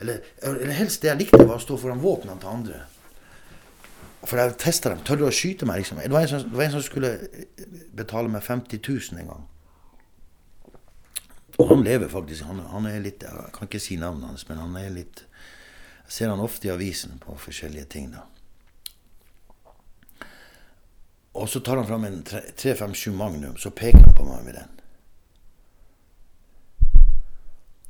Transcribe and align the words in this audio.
Eller, 0.00 0.24
eller 0.42 0.72
helst 0.78 1.02
det 1.02 1.10
jeg 1.10 1.20
likte, 1.20 1.44
var 1.44 1.58
å 1.58 1.62
stå 1.62 1.76
foran 1.80 2.00
våpnene 2.00 2.40
til 2.40 2.50
andre. 2.50 2.80
For 4.24 4.40
jeg 4.40 4.56
testa 4.60 4.92
dem. 4.92 5.04
Tør 5.04 5.20
du 5.20 5.26
å 5.28 5.32
skyte 5.34 5.68
meg? 5.68 5.80
liksom? 5.80 6.00
Det 6.02 6.12
var, 6.12 6.26
som, 6.28 6.44
det 6.44 6.56
var 6.56 6.66
en 6.66 6.76
som 6.76 6.84
skulle 6.84 7.12
betale 7.96 8.32
meg 8.32 8.44
50 8.44 8.80
000 8.84 9.20
en 9.22 9.32
gang. 9.32 9.46
Og 11.60 11.68
han 11.68 11.84
lever 11.84 12.08
faktisk. 12.08 12.44
Han, 12.48 12.60
han, 12.72 12.88
er 12.88 13.00
litt 13.04 13.24
Jeg 13.24 13.52
kan 13.56 13.68
ikke 13.68 13.82
si 13.82 13.96
navnet 14.00 14.28
hans, 14.30 14.46
men 14.48 14.60
han 14.60 14.76
er 14.80 14.92
litt 14.92 15.24
Jeg 16.06 16.12
ser 16.16 16.32
han 16.32 16.40
ofte 16.44 16.68
i 16.68 16.74
avisen 16.74 17.20
på 17.20 17.36
forskjellige 17.38 17.88
ting. 17.92 18.12
da. 18.16 18.26
Og 21.40 21.48
så 21.48 21.60
tar 21.60 21.76
han 21.78 21.86
fram 21.86 22.04
en 22.04 22.22
357 22.24 23.12
Magnum, 23.14 23.56
så 23.56 23.70
peker 23.70 24.02
han 24.02 24.16
på 24.16 24.26
meg 24.26 24.44
med 24.44 24.56
den. 24.58 24.76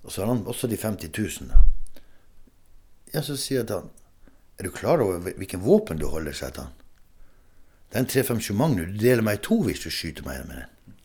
Og 0.02 0.12
så 0.12 0.22
har 0.22 0.34
han 0.34 0.46
også 0.46 0.68
de 0.68 0.76
50 0.76 1.10
000, 1.16 1.48
da. 1.48 1.62
Ja, 3.14 3.22
så 3.26 3.36
sier 3.38 3.62
jeg 3.62 3.70
til 3.70 3.80
han 3.80 3.90
Er 4.58 4.68
du 4.68 4.74
klar 4.74 5.02
over 5.02 5.22
hvilken 5.24 5.62
våpen 5.64 5.98
du 5.98 6.06
holder, 6.12 6.36
sier 6.36 6.54
han. 6.60 6.74
Den 7.90 8.06
357 8.06 8.52
Magnum, 8.54 8.92
du 8.92 9.00
deler 9.00 9.24
meg 9.26 9.40
i 9.40 9.42
to 9.42 9.56
hvis 9.66 9.82
du 9.82 9.90
skyter 9.90 10.26
meg 10.26 10.44
med 10.46 10.60
den. 10.60 10.98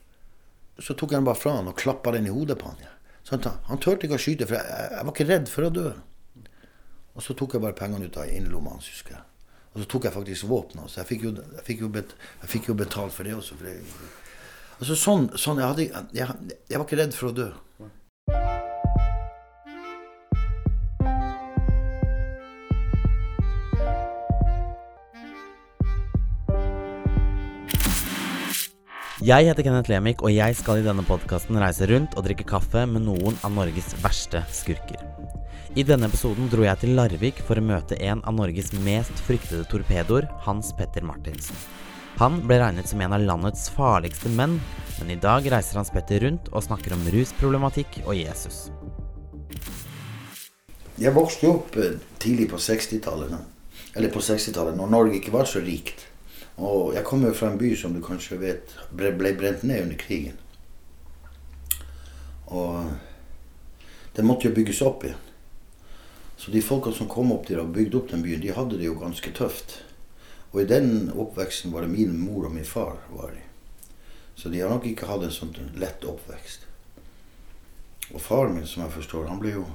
Så 0.77 0.93
tok 0.93 1.13
jeg 1.13 1.21
den 1.21 1.29
bare 1.29 1.39
fra 1.39 1.55
han 1.55 1.71
og 1.71 1.79
klappa 1.79 2.11
den 2.13 2.27
i 2.27 2.33
hodet 2.33 2.59
på 2.61 2.67
han. 2.67 2.83
Ja. 2.83 2.91
Så 3.25 3.39
han, 3.39 3.79
turte 3.81 4.05
ikke 4.05 4.19
å 4.19 4.21
skyte, 4.21 4.45
for 4.45 4.59
jeg, 4.59 4.89
jeg, 4.91 5.05
var 5.07 5.15
ikke 5.15 5.25
redd 5.31 5.47
for 5.49 5.65
å 5.65 5.71
dø. 5.73 5.87
Og 7.15 7.23
så 7.25 7.33
tok 7.33 7.55
jeg 7.55 7.63
bare 7.63 7.77
pengene 7.79 8.05
ut 8.05 8.19
av 8.21 8.29
innerlomma 8.29 8.75
hans, 8.75 8.91
husker 8.91 9.15
jeg. 9.15 9.23
Og 9.73 9.81
så 9.81 9.87
tok 9.91 10.05
jeg 10.05 10.13
faktisk 10.13 10.49
våpenet. 10.51 10.91
Så 10.91 11.01
jeg 11.01 11.09
fikk 11.09 11.25
jo, 11.25 11.31
jeg 11.57 11.65
fikk 11.65 11.81
jo, 11.87 11.89
bet, 11.95 12.13
jeg 12.43 12.51
fikk 12.51 12.69
jo 12.69 12.77
betalt 12.77 13.15
for 13.15 13.27
det 13.27 13.33
også. 13.35 13.57
For 13.57 13.71
det. 13.71 13.79
Altså 14.77 14.97
sånn, 14.99 15.25
sånn 15.39 15.63
jeg, 15.63 15.71
hadde, 15.71 15.87
jeg, 16.13 16.53
jeg 16.69 16.77
var 16.77 16.85
ikke 16.85 16.99
redd 17.01 17.17
for 17.17 17.31
å 17.31 17.35
dø. 17.39 17.49
Jeg 29.25 29.47
heter 29.47 29.65
Kenneth 29.65 29.89
Lemik, 29.89 30.19
og 30.21 30.29
jeg 30.29 30.53
skal 30.53 30.77
i 30.77 30.83
denne 30.85 31.01
podkasten 31.01 31.57
reise 31.57 31.87
rundt 31.89 32.13
og 32.13 32.27
drikke 32.27 32.45
kaffe 32.45 32.83
med 32.85 33.07
noen 33.07 33.33
av 33.47 33.55
Norges 33.55 33.95
verste 34.03 34.43
skurker. 34.53 35.01
I 35.73 35.85
denne 35.87 36.05
episoden 36.11 36.45
dro 36.51 36.61
jeg 36.61 36.77
til 36.83 36.93
Larvik 36.93 37.41
for 37.47 37.57
å 37.57 37.63
møte 37.65 37.97
en 38.05 38.21
av 38.21 38.37
Norges 38.37 38.69
mest 38.85 39.23
fryktede 39.25 39.65
torpedoer, 39.71 40.29
Hans 40.45 40.69
Petter 40.77 41.01
Martinsen. 41.01 41.57
Han 42.19 42.37
ble 42.45 42.59
regnet 42.61 42.91
som 42.91 43.01
en 43.01 43.17
av 43.17 43.25
landets 43.25 43.65
farligste 43.73 44.29
menn, 44.29 44.59
men 44.99 45.13
i 45.15 45.17
dag 45.17 45.49
reiser 45.49 45.81
Hans 45.81 45.89
Petter 45.95 46.21
rundt 46.27 46.53
og 46.53 46.67
snakker 46.67 46.93
om 46.93 47.09
rusproblematikk 47.15 48.03
og 48.05 48.13
Jesus. 48.19 48.67
Jeg 51.01 51.17
vokste 51.17 51.49
opp 51.49 51.79
eh, 51.81 51.97
tidlig 52.21 52.51
på 52.53 52.61
60-tallet, 52.61 53.39
eller 53.95 54.13
på 54.13 54.21
60-tallet, 54.21 54.77
når 54.77 54.99
Norge 54.99 55.17
ikke 55.17 55.33
var 55.33 55.49
så 55.49 55.65
rikt. 55.65 56.11
Og 56.57 56.93
jeg 56.95 57.03
kommer 57.03 57.33
fra 57.35 57.51
en 57.51 57.59
by 57.59 57.73
som 57.75 57.93
du 57.93 58.01
kanskje 58.03 58.39
vet 58.39 58.75
ble, 58.95 59.11
ble 59.17 59.33
brent 59.35 59.63
ned 59.67 59.83
under 59.83 59.99
krigen. 59.99 60.37
Og 62.47 62.91
den 64.15 64.27
måtte 64.27 64.47
jo 64.47 64.55
bygges 64.55 64.81
opp 64.85 65.03
igjen. 65.03 65.19
Så 66.37 66.51
de 66.51 66.61
folka 66.61 66.91
som 66.91 67.09
kom 67.11 67.31
opp 67.31 67.47
der 67.47 67.61
og 67.63 67.73
bygde 67.75 67.97
opp 67.99 68.11
den 68.11 68.23
byen, 68.23 68.41
de 68.43 68.53
hadde 68.55 68.77
det 68.79 68.87
jo 68.87 68.99
ganske 68.99 69.31
tøft. 69.35 69.79
Og 70.51 70.61
i 70.61 70.69
den 70.69 71.09
oppveksten 71.11 71.73
var 71.73 71.83
det 71.83 71.91
min 71.91 72.15
mor 72.19 72.47
og 72.47 72.53
min 72.55 72.67
far. 72.67 72.99
var 73.09 73.31
i. 73.35 73.43
Så 74.35 74.49
de 74.49 74.59
har 74.59 74.69
nok 74.69 74.85
ikke 74.85 75.07
hatt 75.07 75.23
en 75.23 75.31
sånn 75.31 75.55
lett 75.79 76.03
oppvekst. 76.03 76.67
Og 78.13 78.21
faren 78.21 78.55
min, 78.55 78.67
som 78.67 78.83
jeg 78.83 78.93
forstår, 78.95 79.27
han 79.27 79.39
ble 79.39 79.55
jo 79.55 79.65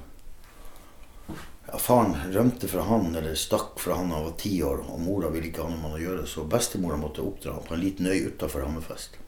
ja, 1.72 1.78
Faren 1.78 2.16
rømte 2.32 2.68
fra 2.68 2.82
han, 2.88 3.14
eller 3.16 3.34
stakk 3.38 3.80
fra 3.80 3.94
han 3.98 4.10
da 4.10 4.18
han 4.18 4.28
var 4.28 4.36
ti 4.38 4.52
år, 4.66 4.84
og 4.90 5.00
mora 5.00 5.30
ville 5.30 5.50
ikke 5.50 5.64
ha 5.64 5.70
noe 5.70 5.80
med 5.82 5.98
å 5.98 6.04
gjøre, 6.04 6.26
så 6.26 6.46
bestemora 6.50 6.98
måtte 6.98 7.22
oppdra 7.22 7.56
ham 7.56 7.66
på 7.66 7.76
en 7.76 7.82
liten 7.84 8.10
øy 8.10 8.30
utafor 8.30 8.66
Hammerfest. 8.66 9.18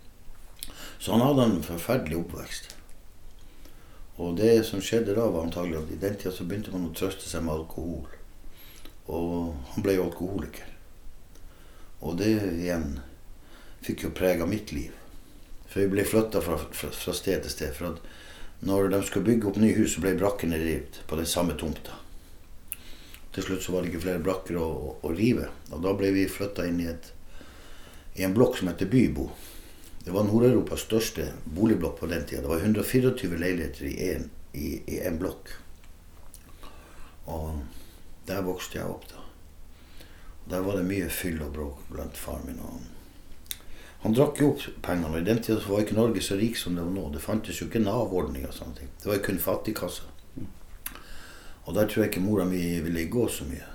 Så 0.98 1.12
han 1.12 1.25
hadde 1.25 1.48
en 1.48 1.62
forferdelig 1.66 2.19
oppvekst. 2.20 2.72
Og 4.22 4.36
det 4.38 4.64
som 4.69 4.82
skjedde 4.84 5.16
da, 5.16 5.25
var 5.26 5.47
antagelig 5.47 5.81
at 5.81 5.94
i 5.94 6.00
den 6.02 6.19
tida 6.19 6.34
så 6.34 6.44
begynte 6.47 6.75
man 6.75 6.91
å 6.91 6.94
trøste 6.97 7.26
seg 7.26 7.42
med 7.47 7.56
alkohol. 7.56 8.10
Og 9.10 9.54
han 9.72 9.84
ble 9.84 9.97
jo 9.97 10.04
alkoholiker. 10.06 10.69
Og 12.02 12.19
det 12.20 12.34
igjen 12.36 13.00
fikk 13.82 14.06
jo 14.06 14.12
prega 14.14 14.47
mitt 14.47 14.75
liv. 14.75 14.92
For 15.66 15.82
vi 15.82 15.91
ble 15.94 16.04
flytta 16.06 16.42
fra, 16.44 16.58
fra, 16.60 16.92
fra, 16.92 17.16
sted 17.16 17.42
til 17.42 17.54
sted. 17.54 17.75
For 17.75 17.94
at 17.94 18.62
når 18.66 18.92
de 18.92 19.02
skulle 19.08 19.26
bygge 19.26 19.50
opp 19.50 19.58
nye 19.62 19.75
hus, 19.78 19.97
så 19.97 20.04
ble 20.04 20.14
brakkene 20.20 20.60
revet 20.60 21.02
på 21.08 21.19
den 21.19 21.26
samme 21.26 21.56
tomta. 21.58 22.01
Til 23.32 23.47
slutt 23.47 23.65
så 23.65 23.72
var 23.72 23.82
det 23.82 23.93
ikke 23.93 24.04
flere 24.04 24.22
brakker 24.25 24.59
å, 24.60 24.69
å, 25.00 25.12
rive. 25.16 25.48
Og 25.72 25.81
da 25.84 25.94
ble 25.97 26.10
vi 26.12 26.28
flytta 26.28 26.66
inn 26.69 26.82
i, 26.84 26.91
et, 26.91 27.09
i, 28.19 28.26
en 28.26 28.37
blokk 28.37 28.59
som 28.59 28.69
heter 28.69 28.91
Bybo. 28.93 29.31
Det 30.04 30.12
var 30.12 30.26
Nord-Europas 30.28 30.84
største 30.84 31.31
boligblokk 31.47 32.00
på 32.00 32.10
den 32.10 32.26
tida. 32.28 32.43
Det 32.44 32.53
var 32.53 32.60
124 32.60 33.41
leiligheter 33.41 33.88
i 33.88 33.97
en, 34.10 34.28
i, 34.53 34.69
i 34.84 35.00
en 35.06 35.16
blokk. 35.20 35.54
Og 37.32 37.62
der 38.28 38.44
vokste 38.44 38.81
jeg 38.81 38.91
opp, 38.91 39.09
da. 39.09 39.25
Og 40.43 40.50
der 40.53 40.66
var 40.66 40.76
det 40.76 40.88
mye 40.91 41.09
fyll 41.09 41.41
og 41.47 41.54
bråk 41.54 41.87
blant 41.88 42.19
faren 42.19 42.50
min. 42.50 42.60
Og 42.60 42.82
han 44.03 44.16
drakk 44.19 44.41
jo 44.43 44.53
opp 44.53 44.64
pengene. 44.84 45.14
Og 45.14 45.22
i 45.22 45.28
den 45.31 45.41
tida 45.41 45.62
var 45.64 45.87
ikke 45.87 45.97
Norge 45.97 46.25
så 46.25 46.37
rik 46.37 46.59
som 46.59 46.76
det 46.76 46.84
var 46.84 46.93
nå. 46.93 47.09
Det 47.14 47.22
fantes 47.22 47.62
jo 47.62 47.70
ikke 47.70 47.84
Nav-ordning 47.84 48.44
og 48.49 48.56
sånne 48.56 48.82
ting. 48.82 48.91
Det 48.99 49.09
var 49.09 49.20
jo 49.20 49.28
kun 49.31 49.41
fattigkassa. 49.41 50.12
Og 51.67 51.75
der 51.77 51.87
tror 51.87 52.05
jeg 52.05 52.12
ikke 52.12 52.25
mora 52.25 52.45
mi 52.49 52.62
ville 52.83 53.05
gå 53.11 53.28
så 53.31 53.47
mye. 53.47 53.69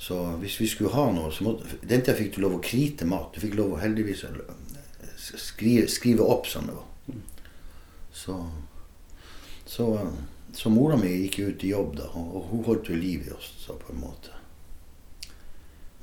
Så 0.00 0.18
hvis 0.40 0.56
vi 0.60 0.68
skulle 0.68 0.92
ha 0.94 1.06
noe, 1.12 1.30
så 1.32 1.44
måtte 1.46 1.78
Den 1.82 2.02
tida 2.02 2.16
fikk 2.18 2.34
du 2.34 2.42
lov 2.42 2.58
å 2.58 2.64
krite 2.64 3.06
mat. 3.08 3.32
Du 3.34 3.40
fikk 3.40 3.56
lov 3.58 3.76
å 3.76 3.80
heldigvis 3.82 4.24
skrive, 5.16 5.86
skrive 5.88 6.26
opp 6.26 6.48
sånn 6.50 6.68
det 6.68 6.76
var. 6.76 7.20
Så, 8.14 8.36
så, 9.66 9.86
så 10.54 10.70
mora 10.70 10.96
mi 11.00 11.10
gikk 11.10 11.38
ut 11.38 11.64
i 11.64 11.72
jobb, 11.72 11.96
da, 11.98 12.10
og 12.14 12.50
hun 12.50 12.64
holdt 12.66 12.90
jo 12.92 12.98
liv 12.98 13.26
i 13.26 13.32
oss 13.34 13.48
så 13.64 13.78
på 13.78 13.92
en 13.92 14.02
måte. 14.02 14.34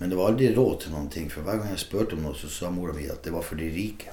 Men 0.02 0.10
det 0.10 0.18
var 0.18 0.32
aldri 0.32 0.50
råd 0.56 0.80
til 0.82 0.96
noen 0.96 1.12
ting, 1.14 1.30
for 1.30 1.46
hver 1.46 1.62
gang 1.62 1.76
jeg 1.76 1.84
spurte 1.84 2.18
om 2.18 2.26
noe, 2.26 2.36
så 2.38 2.50
sa 2.50 2.74
mora 2.74 2.96
mi 2.98 3.06
at 3.06 3.22
det 3.24 3.34
var 3.36 3.46
for 3.46 3.60
de 3.60 3.70
rike. 3.70 4.12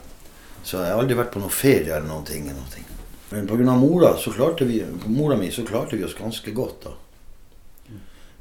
Så 0.63 0.83
jeg 0.83 0.93
har 0.93 1.01
aldri 1.01 1.17
vært 1.17 1.33
på 1.33 1.41
noen 1.41 1.55
ferie 1.55 1.95
eller 1.95 2.11
noen 2.11 2.27
ting. 2.29 2.45
Eller 2.45 2.61
noen 2.61 2.75
ting. 2.75 2.98
Men 3.31 3.47
pga. 3.47 3.77
mora 3.77 4.17
så 4.17 4.33
klarte 4.33 4.65
vi, 4.65 4.85
mora 5.07 5.37
mi 5.37 5.51
så 5.53 5.67
klarte 5.67 5.97
vi 5.97 6.05
oss 6.05 6.15
ganske 6.15 6.51
godt. 6.51 6.85
da. 6.85 6.95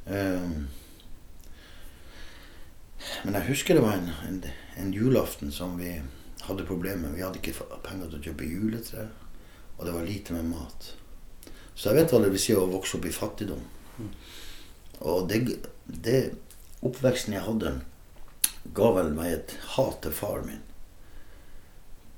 Um, 0.07 0.67
men 3.23 3.35
jeg 3.35 3.47
husker 3.49 3.75
det 3.75 3.83
var 3.83 3.97
en, 3.97 4.11
en, 4.27 4.37
en, 4.77 4.93
julaften 4.93 5.51
som 5.51 5.75
vi 5.79 5.97
hadde 6.47 6.65
problemer 6.67 7.09
med. 7.09 7.17
Vi 7.17 7.25
hadde 7.25 7.41
ikke 7.41 7.67
penger 7.83 8.07
til 8.07 8.19
å 8.19 8.23
kjøpe 8.29 8.47
juletre, 8.47 9.07
og 9.77 9.85
det 9.85 9.95
var 9.95 10.07
lite 10.07 10.35
med 10.37 10.47
mat. 10.53 10.93
Så 11.75 11.89
jeg 11.89 11.99
vet 11.99 12.13
hva 12.13 12.21
det 12.23 12.31
vil 12.33 12.41
si 12.41 12.55
å 12.55 12.69
vokse 12.71 12.97
opp 12.97 13.05
i 13.05 13.13
fattigdom. 13.13 13.65
Og 15.07 15.27
det, 15.29 15.41
det 15.85 16.21
oppveksten 16.85 17.35
jeg 17.35 17.45
hadde, 17.45 17.75
ga 18.77 18.93
vel 18.95 19.11
meg 19.15 19.33
et 19.33 19.57
hat 19.75 19.99
til 20.03 20.15
faren 20.15 20.47
min. 20.47 20.63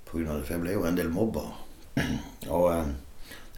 På 0.06 0.18
grunn 0.18 0.29
av 0.31 0.40
det, 0.40 0.46
for 0.47 0.56
jeg 0.56 0.63
ble 0.63 0.78
jo 0.78 0.85
en 0.88 0.97
del 0.97 1.12
mobba. 1.13 1.47
Og 2.56 2.70
eh, 2.74 2.92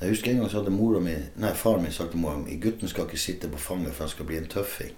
jeg 0.02 0.16
husker 0.16 0.31
en 0.31 0.41
gang 0.41 0.50
så 0.50 0.62
hadde 0.62 0.74
mora 0.74 1.02
mi, 1.03 1.13
nei, 1.41 1.53
faren 1.57 1.85
min 1.85 1.94
sagt 1.94 2.16
til 2.16 2.24
mora 2.24 2.40
mi 2.41 2.57
gutten 2.62 2.90
skal 2.90 3.06
ikke 3.06 3.22
sitte 3.22 3.52
på 3.52 3.62
fanget, 3.62 3.94
for 3.94 4.07
han 4.07 4.13
skal 4.16 4.29
bli 4.29 4.40
en 4.41 4.50
tøffing. 4.50 4.96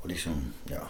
Og 0.00 0.08
liksom, 0.10 0.40
ja. 0.70 0.88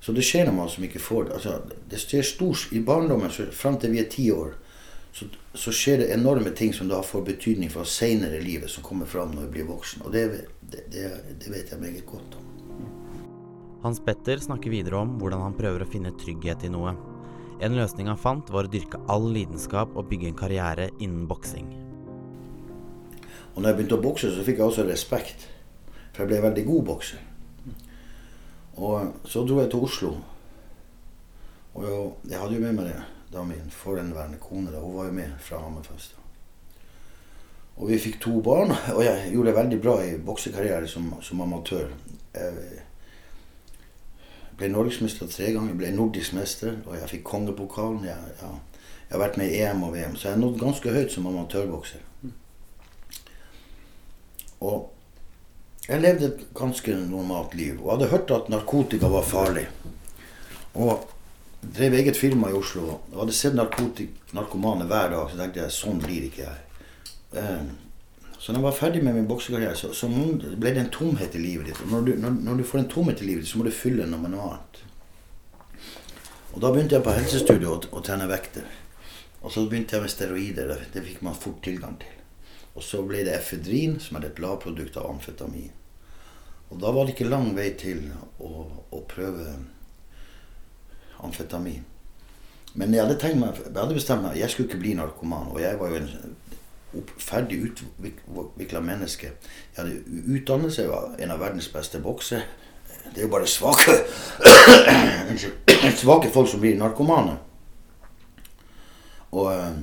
Så 0.00 0.12
det 0.12 0.26
skjer 0.26 0.50
noe 0.50 0.68
som 0.70 0.84
ikke 0.86 1.00
får 1.02 1.32
altså, 1.34 1.56
det. 1.90 1.98
skjer 2.02 2.22
stort 2.26 2.72
I 2.76 2.82
barndommen, 2.84 3.32
fram 3.32 3.78
til 3.80 3.94
vi 3.96 4.02
er 4.02 4.10
ti 4.12 4.28
år, 4.30 4.52
så, 5.16 5.24
så, 5.56 5.72
skjer 5.72 6.02
det 6.02 6.10
enorme 6.12 6.52
ting 6.52 6.74
som 6.76 6.90
da 6.90 7.00
får 7.00 7.24
betydning 7.24 7.72
for 7.72 7.88
seinere 7.88 8.36
i 8.36 8.44
livet, 8.44 8.68
som 8.70 8.84
kommer 8.84 9.08
fram 9.08 9.32
når 9.32 9.46
vi 9.46 9.54
blir 9.54 9.70
voksen. 9.70 10.04
Og 10.04 10.12
det, 10.12 10.26
det, 10.60 10.84
det, 10.92 11.08
det 11.40 11.52
vet 11.54 11.72
jeg 11.72 11.80
meget 11.80 12.04
godt 12.06 12.36
om. 12.36 12.44
Hans 13.86 14.02
Petter 14.04 14.42
snakker 14.42 14.70
videre 14.70 15.00
om 15.00 15.16
hvordan 15.20 15.46
han 15.46 15.56
prøver 15.56 15.84
å 15.84 15.88
finne 15.88 16.12
trygghet 16.20 16.66
i 16.68 16.72
noe. 16.74 16.92
En 17.60 17.72
løsning 17.72 18.10
han 18.10 18.20
fant, 18.20 18.50
var 18.52 18.68
å 18.68 18.70
dyrke 18.70 19.00
all 19.12 19.30
lidenskap 19.32 19.94
og 19.96 20.10
bygge 20.10 20.28
en 20.28 20.36
karriere 20.36 20.90
innen 21.00 21.24
boksing. 21.28 21.70
Og 23.54 23.62
når 23.62 23.70
jeg 23.70 23.78
begynte 23.78 23.96
å 23.96 24.04
bokse, 24.04 24.32
så 24.34 24.44
fikk 24.44 24.60
jeg 24.60 24.66
også 24.66 24.84
respekt. 24.84 25.46
For 26.12 26.24
jeg 26.24 26.34
ble 26.34 26.42
veldig 26.44 26.64
god 26.66 26.84
bokser. 26.90 27.22
Og 28.76 29.24
så 29.24 29.44
dro 29.48 29.62
jeg 29.62 29.70
til 29.72 29.86
Oslo. 29.88 30.12
Og 31.76 32.28
jeg 32.28 32.36
hadde 32.36 32.58
jo 32.58 32.60
med 32.60 32.76
meg 32.76 32.90
det, 32.90 32.98
da 33.32 33.44
min 33.48 33.72
forhenværende 33.72 34.40
kone. 34.40 34.68
Da. 34.72 34.82
Hun 34.84 34.98
var 34.98 35.08
jo 35.08 35.16
med 35.16 35.32
fra 35.40 35.62
Hammerfest. 35.64 36.18
Og 37.76 37.88
vi 37.88 38.00
fikk 38.00 38.20
to 38.20 38.38
barn, 38.44 38.72
og 38.92 39.02
jeg 39.04 39.32
gjorde 39.32 39.50
det 39.50 39.56
veldig 39.56 39.80
bra 39.84 39.96
i 40.04 40.12
boksekarriere 40.28 40.88
som, 40.88 41.08
som 41.24 41.40
amatør. 41.44 41.90
Jeg, 42.36 42.84
ble 44.56 44.70
norgesmester 44.72 45.28
tre 45.30 45.52
ganger, 45.52 45.76
ble 45.76 45.92
nordisk 45.94 46.36
mester, 46.36 46.78
og 46.86 46.96
jeg 46.96 47.10
fikk 47.10 47.24
kongepokalen. 47.28 48.04
Jeg, 48.08 48.34
jeg, 48.40 48.58
jeg, 49.06 49.12
har 49.14 49.22
vært 49.22 49.38
med 49.40 49.52
i 49.52 49.62
EM 49.62 49.84
og 49.86 49.94
VM, 49.94 50.16
så 50.16 50.28
jeg 50.28 50.36
har 50.36 50.42
nådd 50.42 50.60
ganske 50.60 50.94
høyt 50.96 51.12
som 51.12 51.28
amatørbokser. 51.30 52.04
Og 54.66 54.92
jeg 55.86 56.02
levde 56.02 56.30
et 56.32 56.46
ganske 56.56 56.96
normalt 57.06 57.54
liv 57.54 57.76
og 57.82 57.92
hadde 57.92 58.10
hørt 58.10 58.32
at 58.34 58.48
narkotika 58.50 59.10
var 59.12 59.26
farlig. 59.28 59.66
Og 60.74 61.04
drev 61.76 61.94
eget 62.00 62.16
firma 62.18 62.50
i 62.50 62.56
Oslo 62.56 62.88
og 62.88 63.20
hadde 63.20 63.36
sett 63.36 63.54
narkomane 63.56 64.88
hver 64.88 65.12
dag. 65.12 65.30
Så 65.30 65.38
tenkte 65.38 65.62
jeg 65.62 65.76
sånn 65.76 66.00
blir 66.02 66.26
ikke 66.26 66.48
jeg. 66.48 66.62
Så 68.46 68.52
når 68.52 68.60
jeg 68.60 68.64
var 68.64 68.74
ferdig 68.78 69.00
med 69.02 69.16
min 69.16 69.24
boksekarriere, 69.26 69.74
så, 69.74 69.88
så, 69.90 70.06
ble 70.06 70.70
det 70.70 70.78
en 70.84 70.90
tomhet 70.94 71.32
i 71.34 71.40
livet 71.42 71.66
ditt. 71.66 71.80
Og 71.82 71.88
når 71.90 72.04
du, 72.06 72.10
når, 72.22 72.34
når 72.46 72.60
du 72.60 72.62
får 72.70 72.78
en 72.78 72.92
tomhet 72.92 73.18
i 73.18 73.26
livet 73.26 73.42
ditt, 73.42 73.50
så 73.50 73.58
må 73.58 73.64
du 73.66 73.72
fylle 73.74 74.04
den 74.04 74.14
med 74.22 74.30
noe 74.36 74.44
annet. 74.52 74.78
Og 76.52 76.60
da 76.62 76.70
begynte 76.70 76.94
jeg 76.94 77.02
på 77.02 77.14
helsestudio 77.16 77.72
å, 77.72 77.80
å 77.98 78.02
trene 78.06 78.28
vekter. 78.30 78.68
Og 79.40 79.50
så 79.50 79.64
begynte 79.66 79.98
jeg 79.98 80.04
med 80.04 80.12
steroider. 80.14 80.70
Det 80.94 81.02
fikk 81.08 81.24
man 81.26 81.34
fort 81.34 81.58
tilgang 81.66 81.98
til. 82.04 82.14
Og 82.78 82.86
så 82.86 83.02
ble 83.08 83.24
det 83.26 83.34
efedrin, 83.34 83.98
som 84.04 84.20
er 84.20 84.28
et 84.28 84.38
lavprodukt 84.38 85.00
av 85.02 85.10
amfetamin. 85.10 85.74
Og 86.70 86.78
da 86.86 86.94
var 86.94 87.02
det 87.02 87.16
ikke 87.16 87.26
lang 87.26 87.50
vei 87.58 87.72
til 87.82 88.06
å, 88.38 88.62
å 88.94 89.02
prøve 89.10 89.56
amfetamin. 91.18 91.82
Men 92.78 92.94
jeg 92.94 93.10
hadde, 93.10 93.34
meg, 93.42 93.58
jeg 93.58 93.74
hadde 93.74 93.98
bestemt 93.98 94.22
meg 94.22 94.38
jeg 94.38 94.54
skulle 94.54 94.70
ikke 94.70 94.84
bli 94.86 94.94
narkoman. 95.02 95.50
Og 95.50 95.58
jeg 95.66 95.82
var 95.82 95.90
jo 95.90 96.04
en 96.04 96.36
ferdig 97.18 97.58
utvikla 97.66 98.80
menneske. 98.80 99.32
Jeg 99.76 99.80
hadde 99.80 100.22
utdannelse, 100.36 100.88
var 100.88 101.16
en 101.18 101.34
av 101.34 101.42
verdens 101.42 101.68
beste 101.72 102.00
bokser. 102.00 102.46
Det 103.06 103.22
er 103.22 103.26
jo 103.26 103.32
bare 103.32 103.46
svake 103.46 103.92
svake 106.02 106.30
folk 106.34 106.48
som 106.50 106.62
blir 106.62 106.78
narkomane. 106.78 107.36
Og 109.36 109.52
eh, 109.52 109.76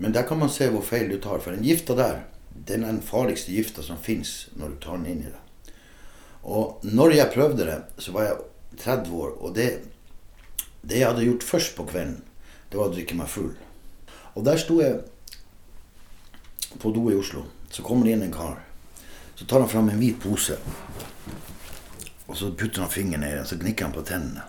men 0.00 0.12
der 0.12 0.22
kan 0.22 0.38
man 0.38 0.48
se 0.48 0.64
hvor 0.72 0.80
feil 0.80 1.10
du 1.12 1.18
tar. 1.20 1.42
For 1.44 1.52
den 1.52 1.64
gifta 1.64 1.94
der, 1.94 2.22
den 2.68 2.84
er 2.84 2.94
den 2.94 3.02
farligste 3.04 3.52
gifta 3.52 3.82
som 3.84 3.98
fins 4.00 4.48
når 4.56 4.68
du 4.68 4.76
tar 4.80 4.96
den 4.96 5.10
inn 5.12 5.26
i 5.26 5.28
deg. 5.28 5.74
Og 6.40 6.80
når 6.88 7.12
jeg 7.18 7.32
prøvde 7.34 7.66
det, 7.68 7.76
så 8.00 8.14
var 8.16 8.24
jeg 8.24 8.38
30 8.80 9.10
år. 9.12 9.34
Og 9.44 9.52
det, 9.54 9.66
det 10.80 11.02
jeg 11.02 11.08
hadde 11.10 11.26
gjort 11.26 11.44
først 11.44 11.76
på 11.76 11.84
kvelden, 11.90 12.22
det 12.72 12.80
var 12.80 12.88
å 12.88 12.94
drikke 12.94 13.18
meg 13.18 13.28
full. 13.28 13.52
Og 14.34 14.44
der 14.44 14.60
sto 14.60 14.80
jeg 14.80 15.00
på 16.78 16.92
do 16.94 17.08
i 17.10 17.16
Oslo. 17.18 17.44
Så 17.70 17.82
kommer 17.82 18.06
det 18.06 18.16
inn 18.16 18.26
en 18.26 18.34
kar. 18.34 18.60
Så 19.34 19.46
tar 19.46 19.62
han 19.62 19.70
fram 19.70 19.88
en 19.90 19.98
hvit 19.98 20.20
pose. 20.22 20.58
Og 22.26 22.36
så 22.36 22.52
putter 22.54 22.84
han 22.84 22.90
fingeren 22.92 23.24
ned 23.24 23.32
i 23.32 23.38
den, 23.40 23.46
så 23.46 23.58
gnikker 23.58 23.88
han 23.88 23.94
på 23.94 24.04
tennene. 24.06 24.44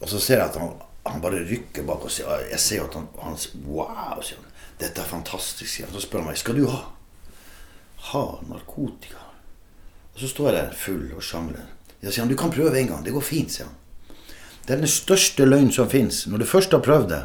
Og 0.00 0.08
så 0.10 0.20
ser 0.20 0.42
jeg 0.42 0.50
at 0.50 0.58
han, 0.60 0.74
han 1.08 1.22
bare 1.24 1.44
rykker 1.48 1.86
bak 1.88 2.04
og 2.04 2.12
sier 2.12 2.44
Jeg 2.50 2.60
ser 2.60 2.84
at 2.84 2.98
han, 2.98 3.08
han 3.22 3.38
Wow! 3.64 4.20
sier 4.22 4.40
han. 4.42 4.44
'Dette 4.78 5.02
er 5.02 5.10
fantastisk', 5.10 5.72
sier 5.72 5.88
han. 5.88 5.94
Så 5.94 6.04
spør 6.04 6.22
han 6.22 6.28
meg 6.30 6.38
'Skal 6.38 6.60
du 6.60 6.68
ha?' 6.70 6.84
Ha 8.12 8.24
narkotika. 8.46 9.24
Og 10.14 10.20
så 10.20 10.28
står 10.28 10.50
jeg 10.50 10.54
der 10.54 10.76
full 10.76 11.08
og 11.16 11.22
sjangler. 11.22 11.66
Jeg 12.02 12.12
sier 12.12 12.24
han. 12.24 12.30
'Du 12.30 12.36
kan 12.36 12.50
prøve 12.50 12.78
en 12.78 12.86
gang. 12.92 13.04
Det 13.04 13.12
går 13.12 13.26
fint', 13.26 13.50
sier 13.50 13.66
han. 13.66 13.74
Det 14.66 14.74
er 14.74 14.84
den 14.84 14.92
største 14.92 15.44
løgn 15.44 15.72
som 15.72 15.90
fins. 15.90 16.26
Når 16.26 16.38
du 16.38 16.44
først 16.44 16.70
har 16.70 16.84
prøvd 16.84 17.08
det, 17.08 17.24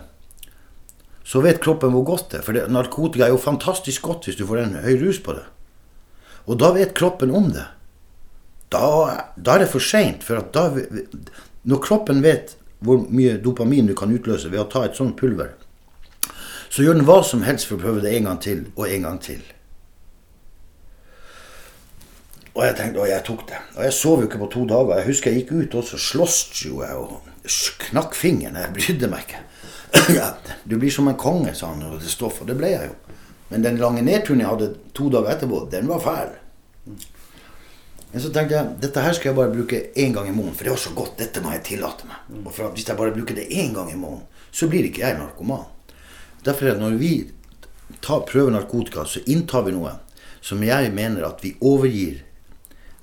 så 1.23 1.41
vet 1.43 1.61
kroppen 1.63 1.93
hvor 1.95 2.03
godt 2.07 2.31
det 2.31 2.41
er. 2.41 2.45
For 2.45 2.55
det, 2.55 2.65
narkotika 2.71 3.27
er 3.27 3.33
jo 3.33 3.41
fantastisk 3.41 4.03
godt 4.03 4.27
hvis 4.27 4.39
du 4.39 4.45
får 4.47 4.63
en 4.63 4.75
høy 4.83 4.97
rus 5.05 5.21
på 5.23 5.35
det. 5.37 5.45
Og 6.51 6.59
da 6.59 6.73
vet 6.75 6.95
kroppen 6.97 7.31
om 7.31 7.49
det. 7.55 7.65
Da, 8.73 8.83
da 9.37 9.55
er 9.55 9.63
det 9.63 9.71
for 9.71 9.83
seint. 9.83 10.25
For 10.27 10.43
da, 10.53 10.67
når 11.63 11.83
kroppen 11.83 12.23
vet 12.25 12.57
hvor 12.83 13.05
mye 13.07 13.37
dopamin 13.39 13.87
du 13.87 13.95
kan 13.95 14.11
utløse 14.11 14.51
ved 14.51 14.59
å 14.59 14.67
ta 14.67 14.83
et 14.83 14.99
sånt 14.99 15.15
pulver, 15.19 15.53
så 16.73 16.83
gjør 16.83 16.97
den 16.97 17.07
hva 17.07 17.21
som 17.23 17.45
helst 17.47 17.69
for 17.69 17.77
å 17.77 17.83
prøve 17.83 18.03
det 18.03 18.15
en 18.17 18.27
gang 18.27 18.39
til 18.43 18.65
og 18.73 18.87
en 18.89 19.05
gang 19.07 19.19
til. 19.23 19.43
Og 22.53 22.65
jeg 22.67 22.75
tenkte, 22.77 23.01
og 23.01 23.09
jeg 23.09 23.23
tok 23.25 23.47
det. 23.49 23.59
Og 23.77 23.85
jeg 23.87 23.95
sov 23.97 24.21
jo 24.21 24.27
ikke 24.27 24.41
på 24.43 24.49
to 24.53 24.63
dager. 24.69 24.99
Jeg 24.99 25.09
husker 25.09 25.31
jeg 25.31 25.41
gikk 25.41 25.53
ut, 25.55 25.77
og 25.79 25.87
så 25.87 25.97
sloss 26.01 26.37
jo 26.61 26.83
jeg 26.83 26.97
og 26.99 27.47
knakk 27.87 28.17
fingeren. 28.17 28.59
Jeg 28.61 28.75
brydde 28.75 29.09
meg 29.09 29.25
ikke. 29.25 29.41
Du 30.63 30.77
blir 30.77 30.91
som 30.91 31.07
en 31.07 31.17
konge, 31.19 31.53
sa 31.55 31.71
han, 31.71 31.83
og 31.85 31.99
det 32.01 32.13
og 32.23 32.47
det 32.47 32.55
ble 32.57 32.71
jeg 32.73 32.91
jo. 32.91 33.17
Men 33.49 33.65
den 33.65 33.77
lange 33.77 34.01
nedturen 34.01 34.41
jeg 34.41 34.49
hadde 34.49 34.71
to 34.97 35.09
dager 35.13 35.35
etterpå, 35.35 35.67
den 35.71 35.87
var 35.91 36.01
fæl. 36.01 36.31
Men 38.13 38.21
så 38.21 38.29
tenkte 38.33 38.55
jeg 38.55 38.73
dette 38.81 39.01
her 39.01 39.13
skal 39.17 39.31
jeg 39.31 39.37
bare 39.37 39.53
bruke 39.53 39.79
én 39.97 40.13
gang 40.13 40.27
i 40.29 40.33
måneden, 40.33 40.55
for 40.57 40.65
det 40.65 40.73
var 40.73 40.81
så 40.81 40.93
godt. 40.93 41.15
Dette 41.17 41.41
må 41.41 41.53
jeg 41.53 41.63
tillate 41.65 42.09
meg. 42.09 42.41
Og 42.43 42.51
for 42.53 42.73
hvis 42.73 42.87
jeg 42.89 42.97
bare 42.97 43.13
bruker 43.15 43.37
det 43.37 43.47
én 43.49 43.73
gang 43.73 43.89
i 43.91 43.97
måneden, 43.97 44.27
så 44.53 44.69
blir 44.69 44.85
ikke 44.85 45.01
jeg 45.01 45.17
narkoman. 45.17 45.65
Derfor 46.45 46.67
er 46.67 46.77
det 46.77 46.83
når 46.83 46.99
vi 46.99 47.13
tar, 48.01 48.25
prøver 48.29 48.53
narkotika, 48.53 49.05
så 49.09 49.23
inntar 49.25 49.65
vi 49.65 49.73
noe 49.73 49.95
som 50.43 50.61
jeg 50.65 50.91
mener 50.93 51.25
at 51.25 51.41
vi 51.43 51.55
overgir 51.63 52.21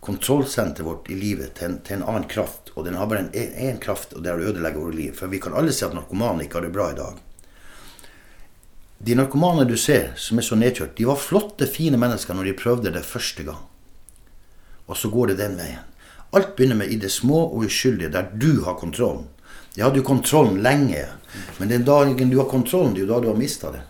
kontrollsenteret 0.00 0.87
vårt 0.87 1.11
i 1.11 1.14
livet 1.14 1.55
til 1.58 1.70
en, 1.70 1.79
til 1.85 1.99
en, 1.99 2.06
annen 2.08 2.29
kraft. 2.29 2.73
Og 2.75 2.85
den 2.85 2.97
har 2.97 3.08
bare 3.11 3.29
én 3.32 3.81
kraft, 3.81 4.14
og 4.17 4.25
det 4.25 4.32
er 4.32 4.41
å 4.41 4.52
ødelegge 4.52 4.81
vårt 4.81 4.97
liv. 4.97 5.12
For 5.17 5.32
vi 5.32 5.41
kan 5.43 5.56
alle 5.56 5.75
se 5.76 5.87
at 5.87 5.97
narkomane 5.97 6.47
ikke 6.47 6.61
har 6.61 6.69
det 6.69 6.75
bra 6.75 6.91
i 6.93 6.99
dag. 6.99 7.19
De 9.00 9.17
narkomane 9.17 9.64
du 9.69 9.76
ser, 9.81 10.12
som 10.17 10.41
er 10.41 10.44
så 10.44 10.56
nedkjørt, 10.61 10.97
de 10.97 11.08
var 11.08 11.20
flotte, 11.20 11.69
fine 11.69 12.00
mennesker 12.00 12.37
når 12.37 12.50
de 12.50 12.56
prøvde 12.56 12.93
det 12.93 13.05
første 13.08 13.44
gang. 13.47 13.62
Og 14.91 14.99
så 14.99 15.08
går 15.12 15.32
det 15.32 15.41
den 15.41 15.56
veien. 15.61 15.87
Alt 16.37 16.56
begynner 16.56 16.79
med 16.82 16.93
i 16.93 16.99
det 17.00 17.11
små 17.11 17.43
og 17.46 17.64
uskyldige, 17.67 18.12
der 18.12 18.29
du 18.32 18.62
har 18.67 18.79
kontrollen. 18.79 19.25
Jeg 19.75 19.85
hadde 19.87 20.00
jo 20.03 20.06
kontrollen 20.06 20.61
lenge. 20.62 21.06
Men 21.58 21.70
den 21.70 21.87
dagen 21.87 22.31
du 22.31 22.38
har 22.38 22.50
kontrollen, 22.50 22.94
det 22.94 23.03
er 23.03 23.06
jo 23.06 23.12
da 23.12 23.20
du 23.23 23.31
har 23.31 23.38
mista 23.38 23.70
det. 23.75 23.82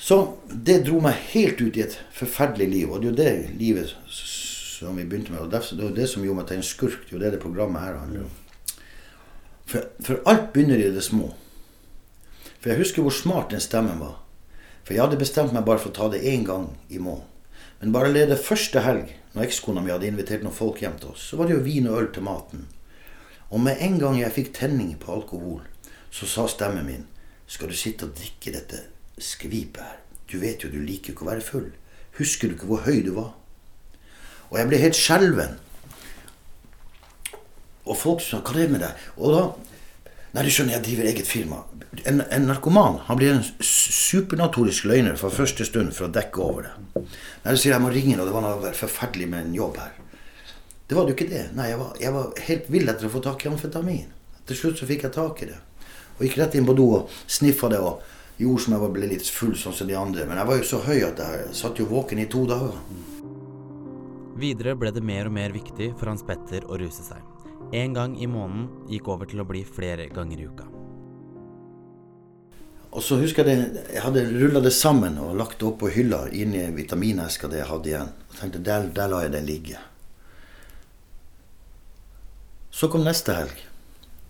Så 0.00 0.16
det 0.48 0.80
dro 0.86 1.00
meg 1.04 1.18
helt 1.34 1.60
ut 1.60 1.76
i 1.76 1.84
et 1.84 1.98
forferdelig 2.16 2.68
liv. 2.72 2.92
Og 2.92 3.02
det 3.02 3.06
er 3.06 3.10
jo 3.10 3.18
det 3.18 3.58
livet 3.60 3.94
som 4.80 4.96
vi 4.96 5.04
begynte 5.04 5.32
med. 5.32 5.40
Og 5.40 5.52
derfor, 5.52 5.76
det 5.76 5.84
jo 5.84 5.94
det 5.94 6.08
som 6.08 6.24
gjorde 6.24 6.40
meg 6.40 6.48
til 6.48 6.60
en 6.60 6.66
skurk. 6.66 7.02
Det 7.08 7.16
er 7.16 7.24
det 7.24 7.32
det 7.36 7.42
programmet 7.42 7.82
her 7.84 7.98
handler 8.00 8.24
om. 8.24 8.30
For, 9.68 9.86
for, 10.02 10.22
alt 10.26 10.52
begynner 10.54 10.80
i 10.80 10.90
det 10.94 11.04
små. 11.04 11.30
For 12.60 12.72
jeg 12.72 12.80
husker 12.80 13.04
hvor 13.04 13.14
smart 13.14 13.52
den 13.52 13.60
stemmen 13.60 14.00
var. 14.00 14.16
For 14.82 14.96
jeg 14.96 15.04
hadde 15.04 15.20
bestemt 15.20 15.52
meg 15.54 15.66
bare 15.68 15.82
for 15.82 15.92
å 15.92 15.98
ta 15.98 16.08
det 16.12 16.24
én 16.26 16.46
gang 16.48 16.70
i 16.88 16.98
måneden. 16.98 17.28
Men 17.80 17.92
bare 17.92 18.12
lede 18.12 18.36
første 18.36 18.82
helg, 18.84 19.12
når 19.32 19.46
ekskona 19.46 19.80
mi 19.84 19.92
hadde 19.92 20.08
invitert 20.08 20.42
noen 20.44 20.56
folk 20.56 20.82
hjem 20.82 20.98
til 21.00 21.14
oss, 21.14 21.30
så 21.30 21.38
var 21.38 21.48
det 21.48 21.54
jo 21.54 21.64
vin 21.64 21.88
og 21.88 22.00
øl 22.00 22.08
til 22.12 22.26
maten. 22.26 22.66
Og 23.50 23.62
med 23.62 23.80
en 23.84 23.96
gang 24.00 24.18
jeg 24.20 24.34
fikk 24.36 24.52
tenning 24.56 24.92
på 25.00 25.12
alkohol, 25.14 25.62
så 26.10 26.28
sa 26.28 26.46
stemmen 26.48 26.88
min 26.88 27.06
Skal 27.50 27.70
du 27.70 27.74
sitte 27.74 28.06
og 28.06 28.16
drikke 28.18 28.52
dette 28.54 28.82
skvipet 29.18 29.80
her? 29.82 29.96
Du 30.30 30.38
vet 30.38 30.62
jo 30.62 30.70
du 30.70 30.78
liker 30.78 31.14
ikke 31.14 31.24
å 31.24 31.30
være 31.30 31.44
full. 31.46 31.70
Husker 32.18 32.48
du 32.48 32.54
ikke 32.54 32.68
hvor 32.68 32.84
høy 32.84 33.00
du 33.06 33.14
var? 33.16 33.32
Og 34.50 34.58
jeg 34.58 34.70
ble 34.70 34.82
helt 34.82 34.98
skjelven. 34.98 35.58
Og 37.86 37.96
folk 37.96 38.20
sa 38.20 38.38
'Hva 38.38 38.54
er 38.54 38.62
det 38.62 38.70
med 38.70 38.80
deg?' 38.80 38.96
Og 39.16 39.34
da 39.34 39.42
Nei, 40.30 40.44
du 40.46 40.50
skjønner, 40.50 40.76
jeg 40.76 40.84
driver 40.84 41.08
eget 41.10 41.26
firma. 41.26 41.56
En, 42.06 42.20
en 42.30 42.44
narkoman 42.46 43.00
han 43.08 43.18
blir 43.18 43.32
en 43.34 43.42
supernatorisk 43.66 44.84
løgner 44.86 45.16
fra 45.18 45.30
første 45.34 45.64
stund 45.66 45.90
for 45.96 46.06
å 46.06 46.12
dekke 46.14 46.44
over 46.44 46.68
det. 46.68 47.02
Nei, 47.42 47.50
du 47.50 47.58
sier 47.58 47.74
jeg 47.74 47.82
må 47.82 47.90
ringe, 47.90 48.14
og 48.20 48.28
det 48.28 48.34
var 48.36 48.44
noe 48.44 48.70
forferdelig 48.78 49.26
med 49.32 49.48
en 49.48 49.56
jobb 49.58 49.80
her. 49.82 49.90
Det 50.86 50.94
var 50.94 51.10
jo 51.10 51.16
ikke 51.16 51.26
det. 51.32 51.42
Nei, 51.58 51.66
jeg 51.72 51.80
var, 51.82 51.98
jeg 51.98 52.14
var 52.14 52.40
helt 52.46 52.70
vill 52.70 52.88
etter 52.94 53.08
å 53.08 53.10
få 53.10 53.24
tak 53.26 53.42
i 53.42 53.50
amfetamin. 53.50 54.06
Til 54.46 54.60
slutt 54.60 54.78
så 54.78 54.86
fikk 54.86 55.08
jeg 55.08 55.16
tak 55.18 55.42
i 55.42 55.50
det. 55.50 55.58
Og 56.20 56.24
gikk 56.28 56.38
rett 56.38 56.54
inn 56.54 56.66
på 56.68 56.78
do 56.78 56.86
og 57.00 57.20
sniffa 57.26 57.70
det 57.74 57.82
og 57.82 58.06
gjorde 58.38 58.64
som 58.64 58.76
jeg 58.76 58.94
ble 58.94 59.10
litt 59.10 59.34
full 59.34 59.56
sånn 59.58 59.74
som 59.74 59.90
de 59.90 59.98
andre. 59.98 60.30
Men 60.30 60.38
jeg 60.38 60.46
var 60.46 60.62
jo 60.62 60.66
så 60.70 60.80
høy 60.86 60.98
at 61.06 61.18
jeg 61.26 61.54
satt 61.58 61.82
jo 61.82 61.90
våken 61.90 62.22
i 62.22 62.30
to 62.30 62.46
dager. 62.46 62.78
Videre 64.40 64.72
ble 64.78 64.88
det 64.94 65.02
mer 65.04 65.28
og 65.28 65.34
mer 65.36 65.52
viktig 65.52 65.90
for 66.00 66.08
Hans 66.08 66.22
Petter 66.24 66.64
å 66.64 66.78
ruse 66.80 67.02
seg. 67.04 67.20
En 67.76 67.92
gang 67.92 68.14
i 68.16 68.28
måneden 68.30 68.86
gikk 68.88 69.10
over 69.12 69.28
til 69.28 69.42
å 69.42 69.44
bli 69.44 69.60
flere 69.68 70.06
ganger 70.08 70.40
i 70.40 70.46
uka. 70.48 70.68
Og 72.90 73.04
så 73.04 73.18
husker 73.20 73.46
jeg 73.46 73.58
det, 73.60 73.82
jeg 73.92 74.02
hadde 74.02 74.22
rulla 74.32 74.62
det 74.64 74.72
sammen 74.74 75.18
og 75.22 75.36
lagt 75.38 75.60
det 75.60 75.68
opp 75.68 75.76
på 75.82 75.90
hylla 75.92 76.24
inni 76.32 76.62
vitamineska 76.74 77.50
det 77.52 77.60
jeg 77.60 77.68
hadde 77.68 77.92
igjen. 77.92 78.14
Og 78.30 78.38
tenkte 78.38 78.62
der, 78.64 78.88
der 78.96 79.12
la 79.12 79.20
jeg 79.26 79.34
det 79.36 79.42
ligge. 79.46 79.82
Så 82.72 82.88
kom 82.88 83.04
neste 83.04 83.36
helg. 83.36 83.60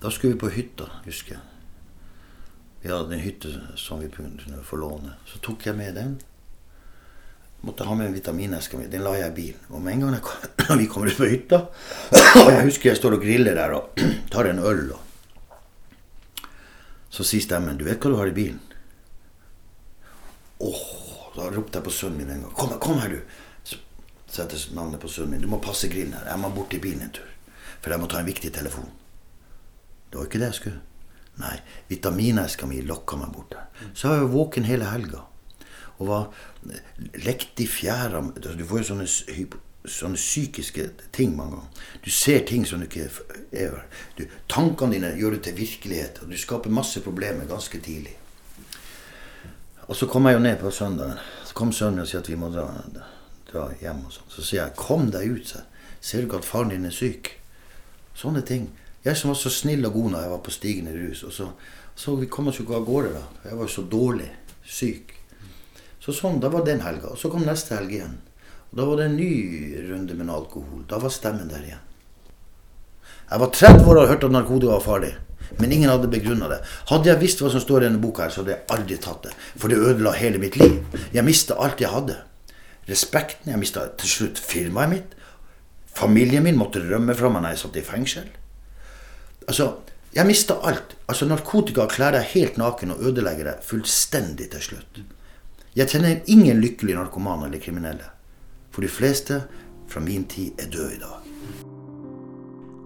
Da 0.02 0.10
skulle 0.10 0.34
vi 0.34 0.42
på 0.42 0.50
hytta, 0.56 0.90
husker 1.06 1.36
jeg. 1.36 1.46
Vi 2.82 2.90
hadde 2.90 3.14
en 3.14 3.22
hytte 3.22 3.54
som 3.78 4.02
vi 4.02 4.10
kunne 4.10 4.64
få 4.64 4.80
låne. 4.80 5.14
Så 5.28 5.38
tok 5.44 5.68
jeg 5.68 5.78
med 5.78 5.94
den. 6.00 6.18
Måtte 7.60 7.84
ha 7.84 7.94
med 7.94 8.06
en 8.06 8.14
vitamineske. 8.16 8.78
Den 8.88 9.04
la 9.04 9.12
jeg 9.18 9.32
i 9.32 9.36
bilen. 9.36 9.64
Og 9.68 9.82
med 9.84 9.92
en 9.94 10.00
gang 10.06 10.20
kom, 10.24 10.78
vi 10.80 10.86
kommer 10.88 11.10
ut 11.10 11.18
på 11.20 11.28
hytta 11.28 11.58
Og 12.46 12.50
jeg 12.54 12.64
husker 12.64 12.90
jeg 12.90 13.00
står 13.00 13.18
og 13.18 13.24
griller 13.24 13.58
der 13.58 13.74
og 13.76 14.00
tar 14.32 14.48
en 14.48 14.62
øl. 14.64 14.92
Og 14.96 15.06
så 17.10 17.26
sier 17.26 17.42
stemmen 17.42 17.76
'Du 17.76 17.84
vet 17.84 18.00
hva 18.00 18.10
du 18.10 18.16
har 18.16 18.30
i 18.30 18.36
bilen?' 18.36 18.60
Åh, 20.60 20.82
Da 21.36 21.50
ropte 21.50 21.78
jeg 21.78 21.84
på 21.84 21.90
sønnen 21.94 22.18
min 22.18 22.30
en 22.30 22.42
gang. 22.42 22.54
'Kom, 22.54 22.78
kom 22.78 23.00
her, 23.00 23.08
du.' 23.08 23.22
Så 23.64 23.76
setter 24.28 24.74
navnet 24.74 25.00
på 25.00 25.08
sønnen 25.08 25.30
min. 25.30 25.40
'Du 25.40 25.48
må 25.48 25.58
passe 25.58 25.88
grillen 25.88 26.14
her. 26.14 26.30
Jeg 26.30 26.38
må 26.38 26.48
bort 26.54 26.74
i 26.74 26.78
bilen 26.78 27.02
en 27.02 27.10
tur.' 27.10 27.36
For 27.80 27.90
jeg 27.90 28.00
må 28.00 28.06
ta 28.06 28.20
en 28.20 28.28
viktig 28.28 28.52
telefon. 28.52 28.90
Det 30.10 30.18
var 30.18 30.26
ikke 30.26 30.38
det 30.38 30.50
jeg 30.50 30.54
skulle. 30.54 30.80
Nei, 31.40 31.56
vitamineska 31.88 32.66
mi 32.66 32.82
lokka 32.84 33.16
meg 33.16 33.32
bort 33.32 33.52
der. 33.54 33.68
Så 33.94 34.12
jeg 34.12 34.24
var 34.24 34.32
våken 34.34 34.66
hele 34.68 34.84
helga. 34.90 35.22
Og 36.00 36.08
var 36.08 36.30
lekt 37.20 37.60
i 37.60 37.66
fjæra. 37.68 38.22
Du 38.40 38.64
får 38.64 38.80
jo 38.80 38.86
sånne, 38.88 39.06
sånne, 39.84 40.16
psykiske 40.16 40.88
ting 41.12 41.36
mange 41.36 41.58
ganger. 41.58 41.84
Du 42.04 42.10
ser 42.10 42.46
ting 42.48 42.64
som 42.66 42.80
du 42.80 42.88
ikke 42.88 43.10
er 43.52 43.76
du, 44.16 44.24
Tankene 44.48 44.96
dine 44.96 45.12
gjør 45.18 45.36
det 45.36 45.44
til 45.48 45.58
virkelighet, 45.60 46.22
og 46.22 46.32
du 46.32 46.38
skaper 46.40 46.72
masse 46.72 47.04
problemer 47.04 47.48
ganske 47.48 47.80
tidlig. 47.84 48.16
Og 49.90 49.96
så 49.96 50.06
kom 50.06 50.26
jeg 50.26 50.38
jo 50.38 50.44
ned 50.44 50.56
på 50.60 50.70
søndagen. 50.70 51.18
Så 51.44 51.54
kom 51.58 51.72
sønnen 51.74 52.04
og 52.04 52.08
sier 52.08 52.22
at 52.22 52.28
vi 52.30 52.38
må 52.38 52.48
dra, 52.54 52.68
dra 53.50 53.68
hjem. 53.80 54.04
og 54.06 54.12
sånn. 54.14 54.30
Så 54.30 54.42
sier 54.42 54.62
jeg 54.62 54.76
'kom 54.76 55.10
deg 55.10 55.28
ut', 55.28 55.48
så. 55.48 55.60
Ser 56.00 56.20
du 56.20 56.26
ikke 56.26 56.38
at 56.38 56.44
faren 56.44 56.68
din 56.68 56.84
er 56.84 56.90
syk? 56.90 57.40
Sånne 58.14 58.42
ting. 58.42 58.70
Jeg 59.04 59.16
som 59.16 59.28
var 59.28 59.34
så 59.34 59.50
snill 59.50 59.84
og 59.86 59.92
god 59.92 60.10
når 60.10 60.20
jeg 60.20 60.30
var 60.30 60.38
på 60.38 60.50
stigende 60.50 60.92
rus. 60.92 61.22
Og 61.22 61.32
så, 61.32 61.50
så 61.94 62.16
vi 62.16 62.26
kom 62.26 62.48
oss 62.48 62.58
jo 62.58 62.64
ikke 62.64 62.76
av 62.76 62.84
gårde 62.84 63.12
da. 63.12 63.22
Jeg 63.44 63.56
var 63.56 63.64
jo 63.64 63.68
så 63.68 63.82
dårlig 63.82 64.30
syk. 64.64 65.19
Så 66.00 66.14
sånn, 66.16 66.40
Da 66.40 66.48
var 66.48 66.64
den 66.64 66.80
helga. 66.80 67.14
Så 67.16 67.30
kom 67.30 67.44
neste 67.44 67.76
helg 67.76 67.92
igjen. 67.92 68.18
Og 68.72 68.76
Da 68.76 68.84
var 68.84 68.96
det 68.96 69.04
en 69.10 69.16
ny 69.16 69.76
runde 69.90 70.14
med 70.14 70.30
alkohol. 70.30 70.84
Da 70.88 70.98
var 70.98 71.10
stemmen 71.10 71.48
der 71.48 71.64
igjen. 71.64 71.86
Jeg 73.30 73.40
var 73.40 73.50
30 73.50 73.84
år 73.86 74.00
og 74.00 74.08
hørt 74.08 74.24
at 74.24 74.30
narkotika 74.30 74.72
var 74.72 74.80
farlig. 74.80 75.14
Men 75.58 75.72
ingen 75.72 75.90
hadde 75.90 76.08
begrunna 76.10 76.48
det. 76.48 76.60
Hadde 76.90 77.10
jeg 77.10 77.20
visst 77.20 77.42
hva 77.42 77.50
som 77.50 77.62
står 77.62 77.82
i 77.82 77.86
denne 77.88 78.00
boka, 78.02 78.22
her, 78.22 78.30
så 78.30 78.42
hadde 78.42 78.54
jeg 78.54 78.66
aldri 78.74 78.98
tatt 79.02 79.22
det. 79.26 79.32
For 79.56 79.68
det 79.68 79.78
ødela 79.78 80.12
hele 80.14 80.38
mitt 80.38 80.56
liv. 80.56 80.80
Jeg 81.12 81.26
mista 81.26 81.54
alt 81.58 81.80
jeg 81.82 81.90
hadde. 81.90 82.16
Respekten. 82.88 83.52
Jeg 83.52 83.58
mista 83.58 83.86
til 83.98 84.08
slutt 84.08 84.38
firmaet 84.38 84.90
mitt. 84.90 85.14
Familien 85.94 86.42
min 86.46 86.58
måtte 86.58 86.82
rømme 86.82 87.14
fra 87.18 87.28
meg 87.28 87.42
når 87.42 87.54
jeg 87.54 87.62
satt 87.64 87.78
i 87.80 87.86
fengsel. 87.86 88.28
Altså, 89.48 89.72
jeg 90.14 90.26
mista 90.26 90.58
alt. 90.66 90.94
Altså, 91.10 91.26
Narkotika 91.26 91.86
kler 91.90 92.14
deg 92.14 92.30
helt 92.34 92.58
naken 92.58 92.94
og 92.94 93.02
ødelegger 93.10 93.50
deg 93.50 93.64
fullstendig 93.66 94.50
til 94.54 94.62
slutt. 94.70 95.02
Jeg 95.78 95.86
kjenner 95.86 96.16
ingen 96.26 96.58
lykkelige 96.58 96.98
narkomane 96.98 97.46
eller 97.46 97.60
kriminelle. 97.62 98.06
For 98.74 98.82
de 98.82 98.88
fleste 98.90 99.36
fra 99.86 100.00
min 100.02 100.24
tid 100.26 100.58
er 100.58 100.66
døde 100.66 100.96
i 100.96 100.98
dag. 100.98 101.28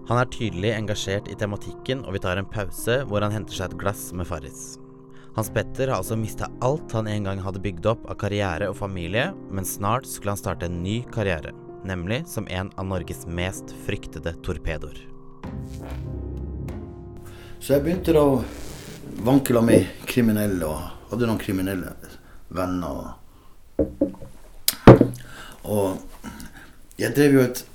Han 0.05 0.19
er 0.21 0.29
tydelig 0.29 0.69
engasjert 0.75 1.31
i 1.33 1.37
tematikken, 1.39 2.03
og 2.05 2.13
vi 2.13 2.21
tar 2.21 2.37
en 2.37 2.45
pause 2.45 2.99
hvor 3.09 3.25
han 3.25 3.33
henter 3.33 3.57
seg 3.57 3.71
et 3.71 3.79
glass 3.81 4.11
med 4.13 4.29
Farris. 4.29 4.75
Hans 5.33 5.49
Petter 5.49 5.89
har 5.89 5.97
altså 5.97 6.13
mista 6.13 6.45
alt 6.61 6.93
han 6.93 7.09
en 7.09 7.25
gang 7.25 7.41
hadde 7.41 7.63
bygd 7.63 7.89
opp 7.89 8.05
av 8.05 8.19
karriere 8.21 8.67
og 8.69 8.77
familie, 8.77 9.31
men 9.49 9.65
snart 9.65 10.05
skulle 10.05 10.35
han 10.35 10.41
starte 10.43 10.69
en 10.69 10.83
ny 10.83 10.99
karriere, 11.15 11.55
nemlig 11.89 12.21
som 12.29 12.45
en 12.53 12.69
av 12.77 12.85
Norges 12.85 13.25
mest 13.25 13.73
fryktede 13.87 14.35
torpedoer. 14.45 14.99
Så 17.57 17.73
jeg 17.73 17.81
begynte 17.87 18.13
da 18.13 18.21
å 18.21 18.37
vanke 19.25 19.57
med 19.65 19.89
kriminelle, 20.05 20.69
og 20.69 21.09
hadde 21.09 21.31
noen 21.31 21.41
kriminelle 21.41 21.95
venner. 22.57 23.13
Og 25.65 26.01
jeg 26.99 27.15
drev 27.15 27.39
jo 27.39 27.45
et 27.45 27.65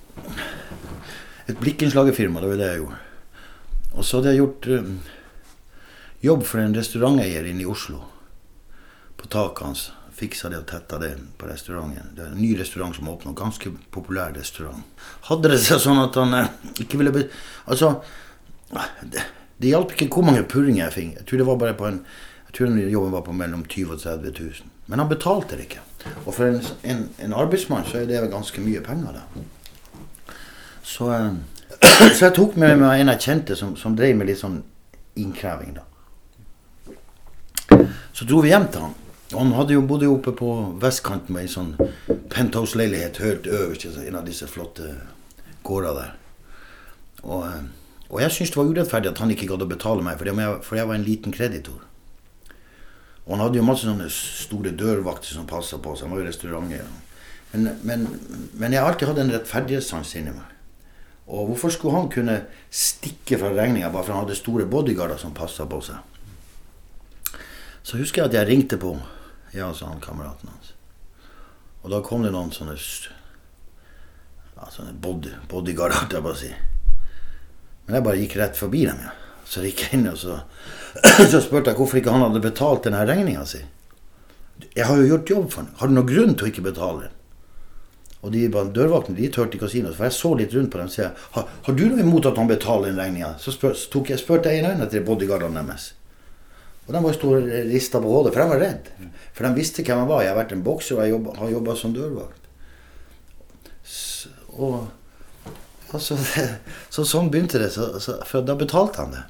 et 1.51 1.61
blikkinnslagerfirma. 1.61 2.41
Det 2.41 2.49
var 2.49 2.61
det 2.61 2.69
jeg 2.69 2.83
gjorde. 2.83 2.99
Og 3.91 4.05
så 4.07 4.19
hadde 4.19 4.33
jeg 4.33 4.41
gjort 4.41 4.69
um, 4.71 4.93
jobb 6.23 6.45
for 6.47 6.63
en 6.63 6.77
restauranteier 6.77 7.49
inne 7.51 7.65
i 7.65 7.71
Oslo. 7.71 8.05
På 9.19 9.31
taket 9.31 9.67
hans. 9.67 9.89
Fiksa 10.21 10.51
det 10.53 10.61
og 10.61 10.67
tetta 10.69 10.99
det 11.01 11.15
på 11.41 11.49
restauranten. 11.49 12.13
Det 12.17 12.27
er 12.27 12.33
en 12.35 12.43
ny 12.43 12.53
restaurant 12.59 12.97
som 12.97 13.09
åpna. 13.09 13.33
Ganske 13.37 13.73
populær 13.95 14.35
restaurant. 14.37 14.85
Hadde 15.31 15.55
det 15.55 15.63
seg 15.65 15.81
sånn 15.81 16.01
at 16.03 16.19
han 16.21 16.37
eh, 16.37 16.51
ikke 16.85 17.01
ville 17.01 17.15
be... 17.15 17.25
Altså 17.65 17.95
det, 19.01 19.25
det 19.59 19.73
hjalp 19.73 19.95
ikke 19.97 20.11
hvor 20.13 20.29
mange 20.29 20.45
purringer 20.47 20.87
jeg 20.87 20.97
fikk. 20.97 21.15
Jeg 21.17 21.27
tror 21.27 21.41
det 21.41 21.49
var 21.49 21.63
bare 21.63 21.79
på 21.79 21.89
en 21.89 22.03
jeg 22.51 22.67
tror 22.67 22.91
jobben 22.91 23.13
var 23.13 23.21
på 23.23 23.33
mellom 23.33 23.65
20 23.65 23.93
og 23.93 24.01
30 24.01 24.33
000. 24.39 24.53
Men 24.87 24.99
han 24.99 25.09
betalte 25.09 25.57
det 25.57 25.69
ikke. 25.69 25.81
Og 26.27 26.35
for 26.35 26.45
en, 26.49 26.63
en, 26.83 27.09
en 27.23 27.33
arbeidsmann 27.33 27.85
så 27.87 28.01
er 28.01 28.07
det 28.11 28.31
ganske 28.31 28.61
mye 28.61 28.81
penger. 28.83 29.13
da. 29.13 29.21
Så, 30.83 31.13
eh, 31.13 31.35
så, 32.17 32.25
jeg 32.25 32.35
tok 32.35 32.57
med 32.57 32.75
meg 32.81 33.01
en 33.01 33.13
jeg 33.13 33.21
kjente 33.23 33.57
som, 33.57 33.77
som 33.77 33.95
drev 33.97 34.17
med 34.19 34.27
litt 34.27 34.41
sånn 34.41 34.65
innkreving. 35.23 35.77
da. 35.79 35.85
Så 38.13 38.27
dro 38.27 38.41
vi 38.43 38.51
hjem 38.51 38.67
til 38.67 38.89
han. 38.89 38.97
Han 39.31 39.53
hadde 39.55 39.77
jo 39.77 39.85
bodde 39.87 40.09
oppe 40.11 40.33
på 40.35 40.51
vestkanten 40.83 41.37
med 41.37 41.47
ei 41.47 41.53
sånn 41.53 41.77
penthouse-leilighet 42.35 43.21
helt 43.23 43.47
øverst 43.47 43.87
i 43.87 44.09
en 44.09 44.19
av 44.19 44.27
disse 44.27 44.49
flotte 44.51 44.97
gårder 45.63 46.01
der. 46.01 46.11
Og, 47.23 47.47
eh, 47.47 47.63
og 48.11 48.19
jeg 48.25 48.35
syntes 48.35 48.57
det 48.57 48.59
var 48.59 48.75
urettferdig 48.75 49.13
at 49.13 49.23
han 49.23 49.31
ikke 49.31 49.53
gadd 49.53 49.63
å 49.63 49.71
betale 49.71 50.03
meg, 50.03 50.19
for 50.19 50.27
jeg, 50.27 50.59
for 50.67 50.81
jeg 50.81 50.91
var 50.91 50.99
en 50.99 51.07
liten 51.07 51.37
kreditor. 51.37 51.87
Og 53.31 53.37
han 53.37 53.45
hadde 53.45 53.61
jo 53.61 53.63
masse 53.63 53.87
sånne 53.87 54.09
store 54.11 54.73
dørvakter 54.75 55.31
som 55.31 55.47
passa 55.47 55.79
på 55.79 55.93
oss. 55.93 56.01
Han 56.03 56.11
var 56.11 56.19
jo 56.19 56.27
restauranteier. 56.27 56.89
Men, 57.53 57.69
men, 57.87 58.09
men, 58.59 58.73
jeg 58.75 58.83
har 58.83 58.91
alltid 58.91 59.07
hatt 59.07 59.21
en 59.23 59.31
rettferdighetssans 59.31 60.15
inni 60.19 60.33
meg. 60.35 60.57
Og 61.31 61.53
hvorfor 61.53 61.71
skulle 61.71 61.95
han 61.95 62.11
kunne 62.11 62.35
stikke 62.75 63.39
fra 63.39 63.53
regninga 63.55 63.93
bare 63.95 64.03
for 64.03 64.17
han 64.17 64.25
hadde 64.25 64.39
store 64.39 64.67
bodyguarder 64.67 65.23
som 65.23 65.37
passa 65.37 65.63
på 65.71 65.79
seg? 65.87 67.39
Så 67.87 68.03
husker 68.03 68.25
jeg 68.25 68.33
at 68.33 68.39
jeg 68.41 68.51
ringte 68.51 68.81
på 68.83 68.97
ja, 69.55 69.71
sa 69.79 69.93
han 69.93 70.03
kameraten 70.03 70.51
hans. 70.51 70.75
Og 71.85 71.95
da 71.95 72.03
kom 72.03 72.27
det 72.27 72.35
noen 72.35 72.51
sånne, 72.55 72.75
ja, 74.57 74.67
sånne 74.75 74.99
body, 75.07 75.37
bodyguarder, 75.51 76.03
holdt 76.03 76.19
jeg 76.19 76.27
på 76.27 76.35
å 76.35 76.39
si. 76.43 76.51
Men 77.87 78.01
jeg 78.01 78.11
bare 78.11 78.23
gikk 78.25 78.41
rett 78.43 78.59
forbi 78.59 78.89
dem. 78.91 79.07
Ja. 79.07 79.15
Så 79.51 79.65
gikk 79.67 79.83
jeg 79.83 79.99
inn 79.99 80.11
og 80.11 80.19
så, 80.21 80.41
så 81.33 81.41
spurte 81.43 81.73
jeg 81.73 81.81
hvorfor 81.81 81.99
ikke 81.99 82.15
han 82.15 82.23
hadde 82.23 82.43
betalt 82.45 82.87
denne 82.87 83.03
regninga 83.09 83.47
si. 83.49 83.65
Jeg 84.77 84.87
har 84.87 85.01
jo 85.01 85.09
gjort 85.09 85.33
jobb 85.33 85.49
for 85.51 85.65
ham. 85.65 85.73
Har 85.81 85.91
du 85.91 85.97
noen 85.97 86.11
grunn 86.11 86.37
til 86.37 86.47
å 86.47 86.51
ikke 86.53 86.67
betale 86.69 87.07
den? 87.07 87.17
Og 88.21 88.35
de 88.35 88.43
dørvaktene 88.53 89.17
de 89.17 89.31
turte 89.33 89.57
ikke 89.57 89.67
å 89.67 89.73
si 89.73 89.81
noe. 89.83 89.95
For 89.97 90.07
jeg 90.07 90.17
så 90.19 90.35
litt 90.37 90.53
rundt 90.55 90.71
på 90.73 90.79
dem 90.79 90.91
og 90.91 90.93
sa 90.93 91.09
har, 91.37 91.49
har 91.67 91.77
du 91.77 91.87
noe 91.89 92.05
imot 92.05 92.29
at 92.29 92.39
han 92.39 92.51
betaler 92.51 92.93
den 92.93 93.01
regninga? 93.01 93.33
Så 93.41 93.55
spør, 93.57 93.75
jeg, 93.75 94.21
spurte 94.21 94.53
jeg 94.53 94.67
en 94.69 94.85
etter 94.85 95.03
bodyguardene 95.07 95.65
deres. 95.65 95.95
Og 96.87 96.95
de 96.95 97.03
var 97.07 97.17
stå 97.17 97.33
rista 97.71 98.01
på 98.03 98.13
hodet, 98.13 98.35
for 98.35 98.43
de 98.43 98.53
var 98.53 98.63
redd. 98.63 98.93
For 99.33 99.47
de 99.47 99.51
visste 99.57 99.83
hvem 99.87 100.03
jeg 100.03 100.11
var. 100.11 100.23
Jeg 100.25 100.33
har 100.33 100.39
vært 100.41 100.55
en 100.57 100.65
bokser 100.67 100.99
og 100.99 101.05
jeg 101.05 101.15
jobbet, 101.15 101.41
har 101.41 101.53
jobba 101.55 101.77
som 101.79 101.97
dørvakt. 101.97 102.49
Så, 103.87 104.31
og 104.59 104.91
altså, 105.97 106.19
så 106.95 107.05
sånn 107.09 107.31
begynte 107.33 107.61
det. 107.63 107.73
Så, 107.75 107.93
så, 108.03 108.19
for 108.29 108.47
da 108.47 108.57
betalte 108.59 109.05
han 109.05 109.17
det. 109.17 109.25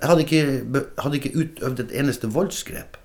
Jeg 0.00 0.08
hadde 0.08 0.24
ikke, 0.24 0.82
hadde 1.04 1.18
ikke 1.20 1.36
utøvd 1.36 1.84
et 1.84 1.94
eneste 2.00 2.30
voldsgrep. 2.32 2.96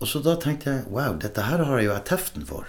Og 0.00 0.08
så 0.08 0.20
da 0.24 0.36
tenkte 0.40 0.70
jeg 0.72 0.88
wow, 0.92 1.16
dette 1.20 1.44
her 1.44 1.62
har 1.64 1.78
jeg 1.80 1.88
jo 1.88 1.94
jeg 1.94 2.06
teften 2.08 2.46
for. 2.48 2.68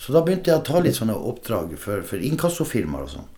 Så 0.00 0.14
da 0.14 0.22
begynte 0.24 0.50
jeg 0.50 0.62
å 0.62 0.66
ta 0.66 0.80
litt 0.82 0.96
sånne 0.96 1.14
oppdrag 1.14 1.74
for, 1.78 2.02
for 2.06 2.22
inkassofirmaer 2.24 3.06
og 3.06 3.12
sånn. 3.14 3.28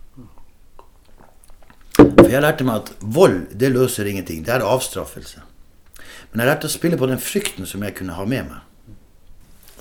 For 1.97 2.29
jeg 2.31 2.41
lærte 2.41 2.65
meg 2.65 2.81
at 2.81 2.91
vold, 3.01 3.51
det 3.59 3.73
løser 3.73 4.07
ingenting. 4.09 4.45
Det 4.45 4.55
er 4.55 4.65
avstraffelse. 4.65 5.43
Men 6.31 6.41
jeg 6.41 6.49
lærte 6.49 6.69
å 6.69 6.73
spille 6.73 6.97
på 6.97 7.09
den 7.09 7.21
frykten 7.21 7.67
som 7.69 7.83
jeg 7.85 7.97
kunne 7.99 8.15
ha 8.17 8.25
med 8.25 8.47
meg. 8.49 9.03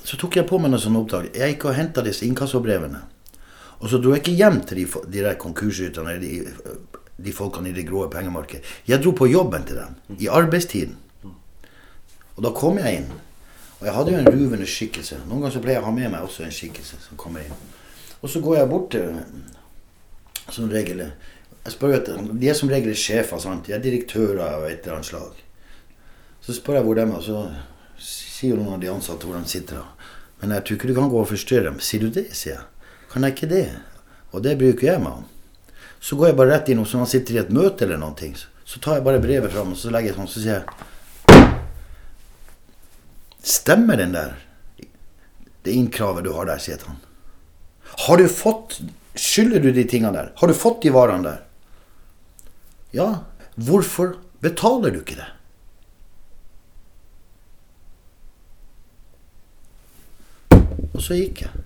Så 0.02 0.18
tok 0.18 0.36
jeg 0.36 0.48
på 0.48 0.58
meg 0.58 0.72
noen 0.72 0.82
sånne 0.82 1.00
oppdrag. 1.04 1.30
Jeg 1.38 1.54
gikk 1.54 1.68
og 1.70 1.76
henta 1.78 2.02
disse 2.04 2.26
inkassobrevene. 2.26 3.04
Og 3.82 3.90
så 3.90 3.98
dro 3.98 4.14
jeg 4.14 4.22
ikke 4.22 4.38
hjem 4.38 4.60
til 4.66 4.78
de, 4.78 4.86
de 5.10 5.24
der 5.24 5.38
konkursrytterne, 5.42 6.14
de, 6.22 6.44
de 7.18 7.34
folkene 7.34 7.72
i 7.72 7.76
det 7.76 7.86
grå 7.88 8.06
pengemarkedet. 8.10 8.62
Jeg 8.88 9.02
dro 9.02 9.10
på 9.18 9.26
jobben 9.26 9.66
til 9.66 9.80
dem. 9.80 9.96
I 10.22 10.30
arbeidstiden. 10.30 10.96
Og 12.36 12.44
da 12.46 12.52
kom 12.56 12.78
jeg 12.78 13.02
inn. 13.02 13.10
Og 13.80 13.88
jeg 13.88 13.94
hadde 13.96 14.14
jo 14.14 14.20
en 14.22 14.30
ruvende 14.30 14.66
skikkelse. 14.70 15.18
Noen 15.26 15.42
ganger 15.42 15.56
så 15.56 15.64
pleier 15.64 15.80
jeg 15.80 15.84
å 15.84 15.90
ha 15.90 15.94
med 15.96 16.12
meg 16.14 16.22
også 16.22 16.46
en 16.46 16.54
skikkelse 16.54 17.00
som 17.02 17.18
kommer 17.18 17.42
inn. 17.42 17.58
Og 18.22 18.30
så 18.30 18.40
går 18.40 18.60
jeg 18.60 18.70
bort 18.70 18.92
til 18.94 19.18
som 20.52 20.70
regel 20.70 21.02
jeg 21.62 21.76
spør 21.76 21.92
at, 21.94 22.08
De 22.40 22.48
er 22.50 22.56
som 22.58 22.70
regel 22.70 22.94
sjefer. 22.98 23.38
sant? 23.38 23.66
De 23.66 23.74
er 23.74 23.82
direktører 23.82 24.40
av 24.42 24.64
et 24.66 24.82
eller 24.82 24.98
annet 24.98 25.06
slag. 25.06 25.42
Så 26.42 26.56
spør 26.56 26.80
jeg 26.80 26.86
hvor 26.86 26.98
de 26.98 27.04
er, 27.04 27.12
og 27.14 27.22
så 27.22 27.42
sier 28.02 28.58
noen 28.58 28.74
av 28.74 28.80
de 28.82 28.90
ansatte 28.90 29.28
hvor 29.28 29.38
de 29.38 29.50
sitter. 29.50 29.82
Men 30.40 30.56
jeg 30.56 30.64
tror 30.64 30.78
ikke 30.78 30.90
du 30.90 30.94
kan 30.96 31.10
gå 31.12 31.20
og 31.20 31.28
forstyrre 31.30 31.68
dem. 31.68 31.78
Sier 31.78 32.02
du 32.02 32.10
det, 32.10 32.26
sier 32.34 32.56
jeg. 32.56 32.64
Kan 33.12 33.26
jeg 33.26 33.36
ikke 33.36 33.50
det? 33.50 33.66
Og 34.32 34.42
det 34.44 34.56
bruker 34.60 34.88
jeg 34.88 35.02
meg 35.02 35.20
om. 35.20 35.26
Så 36.02 36.16
går 36.16 36.32
jeg 36.32 36.38
bare 36.40 36.54
rett 36.56 36.70
inn, 36.72 36.80
og 36.82 36.88
så 36.88 36.98
han 36.98 37.10
sitter 37.10 37.36
i 37.36 37.42
et 37.42 37.52
møte 37.54 37.84
eller 37.86 38.00
noe, 38.00 38.32
så 38.64 38.80
tar 38.80 38.98
jeg 38.98 39.04
bare 39.06 39.20
brevet 39.20 39.52
fram 39.52 39.74
og 39.74 39.78
så 39.78 39.90
legger 39.92 40.12
jeg 40.12 40.16
sånn, 40.16 40.30
så 40.30 40.40
sier 40.40 40.54
jeg 40.62 40.66
Stemmer 43.42 43.98
den 43.98 44.14
der? 44.14 44.36
Det 45.66 45.74
innkravet 45.74 46.24
du 46.24 46.30
har 46.34 46.46
der, 46.48 46.62
sier 46.62 46.78
han. 46.86 47.00
Har 48.06 48.18
du 48.18 48.28
fått 48.30 48.80
Skylder 49.18 49.60
du 49.60 49.68
de 49.76 49.84
tingene 49.84 50.14
der? 50.14 50.30
Har 50.40 50.48
du 50.48 50.56
fått 50.56 50.80
de 50.86 50.92
varene 50.94 51.26
der? 51.26 51.42
Ja, 52.96 53.08
hvorfor 53.60 54.14
betaler 54.40 54.94
du 54.94 55.02
ikke 55.02 55.18
det? 55.18 55.28
Og 60.94 61.02
så 61.04 61.18
gikk 61.18 61.44
jeg. 61.44 61.61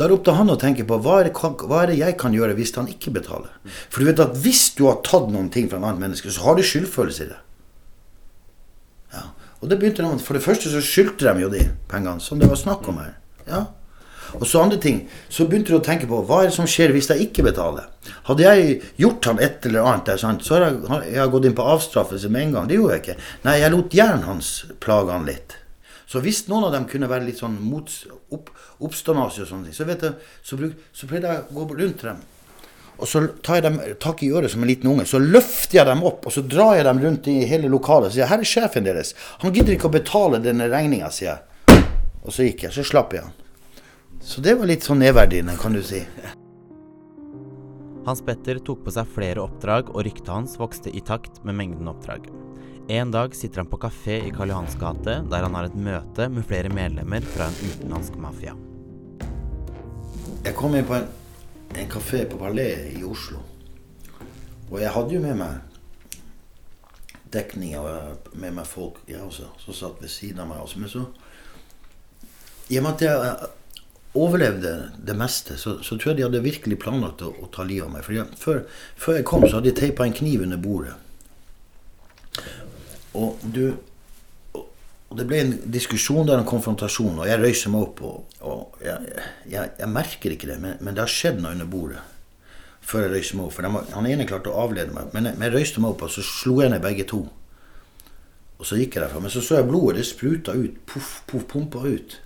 Da 0.00 0.06
ropte 0.08 0.32
han 0.32 0.48
og 0.48 0.56
tenkte 0.62 0.86
på 0.88 0.96
hva 1.04 1.18
er, 1.20 1.28
det, 1.28 1.34
hva 1.68 1.82
er, 1.82 1.90
det, 1.90 1.98
jeg 2.00 2.16
kan 2.20 2.32
gjøre 2.32 2.54
hvis 2.56 2.72
han 2.78 2.88
ikke 2.88 3.12
betaler. 3.18 3.52
For 3.92 4.00
du 4.00 4.08
vet 4.08 4.22
at 4.24 4.38
hvis 4.40 4.70
du 4.78 4.86
har 4.88 5.02
tatt 5.04 5.28
noen 5.28 5.50
ting 5.52 5.68
fra 5.68 5.76
en 5.76 5.84
annet 5.90 6.00
menneske, 6.06 6.32
så 6.32 6.46
har 6.46 6.56
du 6.56 6.64
skyldfølelse 6.64 7.26
i 7.26 7.28
det. 7.34 7.40
Ja. 9.12 9.26
Og 9.60 9.68
det 9.68 9.76
begynte 9.82 10.06
de, 10.06 10.22
For 10.24 10.38
det 10.38 10.46
første 10.46 10.72
så 10.72 10.80
skyldte 10.80 11.28
de 11.28 11.44
jo 11.44 11.52
de 11.52 11.66
pengene, 11.90 12.24
som 12.24 12.40
det 12.40 12.48
var 12.48 12.56
snakk 12.56 12.88
om 12.88 13.02
her. 13.02 13.12
Ja. 13.44 13.66
Og 14.38 14.46
så 14.46 14.62
andre 14.62 14.78
ting, 14.80 15.02
så 15.28 15.44
begynte 15.44 15.74
du 15.74 15.80
å 15.80 15.84
tenke 15.84 16.08
på 16.08 16.22
hva 16.24 16.40
er 16.40 16.48
det 16.48 16.56
som 16.56 16.68
skjer 16.70 16.94
hvis 16.94 17.10
jeg 17.10 17.28
ikke 17.28 17.44
betaler. 17.50 17.90
Hadde 18.30 18.46
jeg 18.46 18.76
gjort 19.02 19.26
han 19.28 19.42
et 19.42 19.68
eller 19.68 19.84
annet 19.90 20.12
sant, 20.22 20.46
så 20.46 20.56
har 20.56 20.68
jeg, 20.70 21.10
jeg 21.18 21.32
gått 21.34 21.48
inn 21.50 21.56
på 21.58 21.70
avstraffelse 21.76 22.32
med 22.32 22.46
en 22.46 22.56
gang. 22.56 22.70
Det 22.70 22.80
gjorde 22.80 22.96
jeg 22.96 23.04
ikke. 23.04 23.18
Nei, 23.44 23.58
jeg 23.60 23.74
lot 23.74 24.00
hjernen 24.00 24.28
hans 24.30 24.52
plage 24.80 25.12
han 25.12 25.28
litt. 25.28 25.59
Så 26.10 26.18
hvis 26.24 26.42
noen 26.50 26.66
av 26.66 26.74
dem 26.74 26.88
kunne 26.90 27.06
være 27.10 27.28
litt 27.28 27.38
sånn 27.38 27.54
mot, 27.62 27.90
opp, 28.34 28.50
oppstandasje 28.82 29.44
og 29.44 29.50
sånne 29.52 29.74
så, 29.74 29.86
jeg, 29.86 30.14
så, 30.42 30.58
så 30.90 31.06
pleide 31.06 31.30
jeg 31.30 31.44
å 31.46 31.58
gå 31.60 31.66
rundt 31.78 32.02
dem. 32.02 32.24
Og 33.00 33.08
så 33.08 33.22
tar 33.46 33.60
jeg 33.60 33.64
dem 33.68 33.78
tak 34.02 34.24
i 34.26 34.32
øret 34.34 34.52
som 34.52 34.64
en 34.64 34.68
liten 34.68 34.90
unge. 34.90 35.06
Så 35.08 35.20
løfter 35.22 35.78
jeg 35.78 35.88
dem 35.88 36.02
opp, 36.04 36.26
og 36.26 36.34
så 36.34 36.42
drar 36.44 36.74
jeg 36.76 36.84
dem 36.88 36.98
rundt 37.04 37.30
i 37.30 37.36
hele 37.48 37.70
lokalet. 37.72 38.10
Og 38.10 38.16
sier 38.16 38.26
'Her 38.26 38.42
er 38.42 38.50
sjefen 38.50 38.84
deres'. 38.84 39.14
Han 39.40 39.54
gidder 39.54 39.72
ikke 39.72 39.88
å 39.88 39.98
betale 39.98 40.42
denne 40.42 40.68
regninga, 40.68 41.10
sier 41.10 41.30
jeg. 41.30 41.84
Og 42.24 42.32
så 42.32 42.44
gikk 42.44 42.66
jeg. 42.66 42.72
Så 42.72 42.84
slapp 42.84 43.14
jeg 43.14 43.22
han. 43.22 43.32
Så 44.20 44.42
det 44.42 44.58
var 44.58 44.66
litt 44.66 44.82
sånn 44.84 44.98
nedverdigende, 45.00 45.56
kan 45.56 45.72
du 45.72 45.82
si. 45.82 46.04
Hans 48.04 48.20
Petter 48.20 48.58
tok 48.58 48.84
på 48.84 48.92
seg 48.92 49.06
flere 49.06 49.40
oppdrag, 49.40 49.88
og 49.94 50.04
ryktet 50.04 50.28
hans 50.28 50.58
vokste 50.58 50.92
i 50.92 51.00
takt 51.00 51.44
med 51.44 51.54
mengden 51.54 51.88
oppdrag. 51.88 52.26
En 52.90 53.10
dag 53.10 53.34
sitter 53.34 53.56
han 53.56 53.66
på 53.70 53.78
kafé 53.78 54.16
i 54.26 54.30
Karl 54.34 54.50
Johans 54.50 54.74
gate, 54.74 55.12
der 55.30 55.44
han 55.46 55.54
har 55.54 55.68
et 55.68 55.74
møte 55.78 56.24
med 56.26 56.42
flere 56.42 56.72
medlemmer 56.74 57.22
fra 57.22 57.46
en 57.46 57.58
utenlandsk 57.62 58.16
mafia. 58.18 58.56
Jeg 60.42 60.56
kom 60.58 60.74
inn 60.74 60.88
på 60.88 60.96
en, 60.96 61.04
en 61.78 61.92
kafé 61.92 62.24
på 62.26 62.40
Palais 62.40 62.88
i 62.98 63.04
Oslo. 63.06 63.44
Og 64.72 64.80
jeg 64.82 64.90
hadde 64.90 65.14
jo 65.14 65.20
med 65.22 65.38
meg 65.38 65.60
dekning 67.30 67.76
og 67.78 68.26
med 68.34 68.56
meg 68.56 68.66
folk, 68.66 68.98
jeg 69.06 69.22
også, 69.22 69.46
som 69.62 69.76
satt 69.78 70.02
ved 70.02 70.10
siden 70.10 70.42
av 70.42 70.50
meg. 70.50 70.58
Også. 70.64 70.82
Men 70.82 70.90
så 70.90 71.04
I 72.74 72.80
og 72.80 72.88
med 72.88 72.90
at 72.96 73.04
jeg 73.06 73.52
overlevde 74.18 74.72
det 74.98 75.14
meste, 75.14 75.60
så, 75.62 75.76
så 75.78 75.94
tror 75.94 76.10
jeg 76.10 76.18
de 76.24 76.26
hadde 76.26 76.42
virkelig 76.42 76.80
planlagt 76.82 77.22
å, 77.22 77.30
å 77.38 77.52
ta 77.54 77.62
livet 77.62 77.86
av 77.86 77.94
meg. 77.94 78.02
For 78.02 78.34
før, 78.42 78.60
før, 78.96 79.20
jeg 79.20 79.28
kom, 79.30 79.46
så 79.46 79.60
hadde 79.60 79.70
de 79.70 79.76
teipa 79.78 80.08
en 80.10 80.18
kniv 80.18 80.42
under 80.48 80.58
bordet. 80.58 80.96
Og 83.18 83.40
du 83.42 83.64
og 85.10 85.18
det 85.18 85.26
ble 85.26 85.40
en 85.42 85.56
diskusjon 85.74 86.28
der, 86.28 86.38
en 86.38 86.46
konfrontasjon, 86.46 87.16
og 87.18 87.26
jeg 87.26 87.40
røyser 87.42 87.72
meg 87.74 87.82
opp. 87.82 88.02
Og, 88.06 88.36
og 88.46 88.84
jeg, 88.84 89.16
jeg, 89.50 89.72
jeg, 89.80 89.88
merker 89.90 90.36
ikke 90.36 90.46
det, 90.52 90.60
men, 90.62 90.76
men, 90.78 90.94
det 90.94 91.02
har 91.02 91.10
skjedd 91.10 91.40
noe 91.42 91.56
under 91.56 91.66
bordet 91.70 92.04
før 92.90 93.04
jeg 93.04 93.10
røyser 93.16 93.38
meg 93.38 93.48
opp. 93.48 93.56
For 93.56 93.66
de, 93.66 93.82
han 93.96 94.06
ene 94.06 94.26
klarte 94.30 94.52
å 94.52 94.62
avlede 94.62 94.94
meg, 94.94 95.10
men 95.14 95.26
jeg, 95.26 95.38
men 95.38 95.48
jeg 95.48 95.56
røyste 95.56 95.82
meg 95.82 95.96
opp, 95.96 96.06
og 96.06 96.14
så 96.14 96.22
slo 96.26 96.60
jeg 96.62 96.70
ned 96.70 96.82
begge 96.86 97.08
to. 97.10 97.24
Og 98.60 98.68
så 98.68 98.78
gikk 98.78 98.96
jeg 98.96 99.06
derfra. 99.06 99.22
Men 99.24 99.34
så 99.34 99.42
så 99.42 99.58
jeg 99.58 99.68
blodet. 99.70 99.98
Det 99.98 100.06
spruta 100.06 100.54
ut. 100.54 100.78
Poff, 100.86 101.12
poff, 101.26 101.46
pumpa 101.48 101.82
ut. 101.88 102.16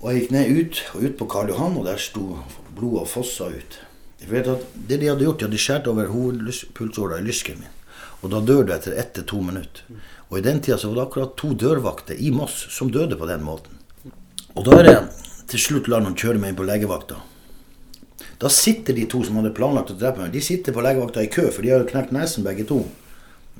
Og 0.00 0.06
jeg 0.10 0.22
gikk 0.22 0.34
ned 0.34 0.52
ut, 0.56 0.82
og 0.94 1.06
ut 1.06 1.16
på 1.20 1.30
Karl 1.30 1.52
Johan, 1.52 1.78
og 1.78 1.86
der 1.86 2.00
sto 2.00 2.26
blodet 2.74 3.04
og 3.04 3.10
fossa 3.12 3.50
ut. 3.52 3.80
Jeg 4.22 4.32
vet 4.32 4.48
at 4.50 4.66
Det 4.74 4.98
de 5.02 5.10
hadde 5.12 5.26
gjort, 5.26 5.40
de 5.40 5.50
hadde 5.50 5.60
skåret 5.60 5.90
over 5.92 6.10
hovedpulsåra 6.10 7.20
i 7.20 7.26
lysken 7.26 7.60
min. 7.60 7.75
Og 8.24 8.32
da 8.32 8.40
dør 8.40 8.64
du 8.66 8.72
etter 8.74 8.96
ett 8.96 9.12
til 9.14 9.26
to 9.28 9.40
minutter. 9.44 9.84
Og 10.30 10.38
i 10.38 10.44
den 10.44 10.60
tida 10.64 10.78
så 10.80 10.90
var 10.90 10.98
det 10.98 11.06
akkurat 11.06 11.36
to 11.38 11.52
dørvakter 11.54 12.18
i 12.18 12.32
Moss 12.34 12.66
som 12.74 12.90
døde 12.90 13.18
på 13.18 13.28
den 13.28 13.44
måten. 13.46 13.78
Og 14.56 14.64
da 14.66 14.78
er 14.80 14.88
det 14.88 14.98
til 15.50 15.62
slutt 15.62 15.88
lar 15.92 16.02
noen 16.02 16.16
kjøre 16.18 16.40
meg 16.42 16.52
inn 16.52 16.58
på 16.58 16.66
legevakta. 16.66 17.20
Da 18.40 18.50
sitter 18.52 18.96
de 18.96 19.06
to 19.08 19.22
som 19.24 19.38
hadde 19.38 19.54
planlagt 19.56 19.92
å 19.92 19.96
drepe 19.98 20.20
meg, 20.20 20.32
de 20.32 20.42
sitter 20.44 20.74
på 20.74 20.82
legevakta 20.84 21.22
i 21.24 21.30
kø, 21.32 21.46
for 21.52 21.64
de 21.64 21.72
har 21.72 21.84
jo 21.84 21.90
knekt 21.92 22.12
nesen 22.12 22.44
begge 22.44 22.66
to. 22.68 22.82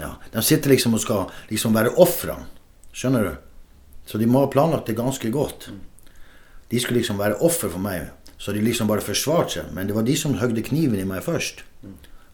Ja, 0.00 0.16
De 0.32 0.42
sitter 0.44 0.74
liksom 0.74 0.96
og 0.96 1.00
skal 1.00 1.30
liksom 1.48 1.76
være 1.76 1.94
ofrene. 2.02 2.48
Skjønner 2.96 3.24
du? 3.24 3.34
Så 4.06 4.18
de 4.20 4.28
må 4.28 4.42
ha 4.44 4.50
planlagt 4.52 4.90
det 4.90 4.96
ganske 4.98 5.30
godt. 5.32 5.70
De 6.70 6.80
skulle 6.80 7.00
liksom 7.00 7.20
være 7.20 7.38
offer 7.44 7.70
for 7.72 7.82
meg, 7.82 8.10
så 8.38 8.52
de 8.52 8.60
liksom 8.64 8.88
bare 8.90 9.04
forsvarte 9.04 9.60
seg. 9.60 9.70
Men 9.76 9.88
det 9.88 9.96
var 9.96 10.04
de 10.06 10.16
som 10.18 10.36
høgde 10.40 10.64
kniven 10.66 11.00
i 11.00 11.08
meg 11.08 11.24
først. 11.24 11.62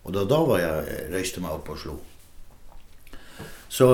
Og 0.02 0.14
da, 0.16 0.24
da 0.26 0.40
var 0.46 0.62
jeg 0.62 1.12
røyste 1.12 1.42
meg 1.44 1.54
opp 1.54 1.70
og 1.70 1.78
slo. 1.78 1.98
Så 3.72 3.88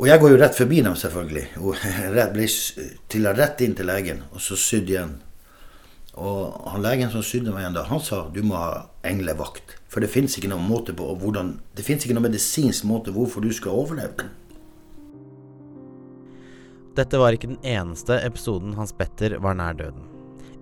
Og 0.00 0.08
jeg 0.08 0.18
går 0.18 0.32
jo 0.32 0.38
rett 0.40 0.56
forbi 0.56 0.80
dem, 0.82 0.96
selvfølgelig. 0.98 1.44
Og 1.62 1.76
jeg 2.18 2.30
ble 2.34 3.34
rett 3.38 3.60
inn 3.62 3.76
til 3.78 3.86
legen, 3.86 4.24
og 4.32 4.42
så 4.42 4.56
sydd 4.58 4.90
igjen. 4.90 5.12
Og 6.18 6.56
han 6.68 6.82
legen 6.84 7.12
som 7.12 7.22
sydde 7.24 7.52
meg 7.52 7.62
igjen 7.62 7.76
da, 7.76 7.86
han 7.88 8.02
sa 8.02 8.24
du 8.32 8.42
må 8.44 8.58
ha 8.58 8.86
englevakt. 9.08 9.76
For 9.88 10.02
det 10.02 10.10
fins 10.12 10.34
ikke 10.36 10.50
noen 10.50 10.66
måte 10.68 10.94
på 10.96 11.06
hvordan 11.20 11.54
Det 11.76 11.84
fins 11.84 12.04
ikke 12.04 12.16
noen 12.16 12.26
medisinsk 12.30 12.84
måte 12.88 13.14
hvorfor 13.14 13.44
du 13.44 13.52
skal 13.52 13.76
overleve. 13.84 14.26
Dette 16.96 17.20
var 17.20 17.32
ikke 17.32 17.54
den 17.54 17.62
eneste 17.64 18.18
episoden 18.20 18.74
Hans 18.76 18.92
Petter 18.92 19.38
var 19.40 19.56
nær 19.56 19.78
døden. 19.78 20.08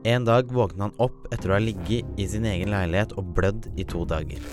En 0.07 0.29
dag 0.29 0.53
våknet 0.55 0.87
han 0.87 1.01
opp 1.03 1.27
etter 1.35 1.51
å 1.51 1.57
ha 1.57 1.65
ligget 1.65 2.07
i 2.21 2.29
sin 2.31 2.47
egen 2.47 2.71
leilighet 2.71 3.17
og 3.19 3.35
blødd 3.35 3.67
i 3.75 3.89
to 3.89 4.05
dager. 4.09 4.45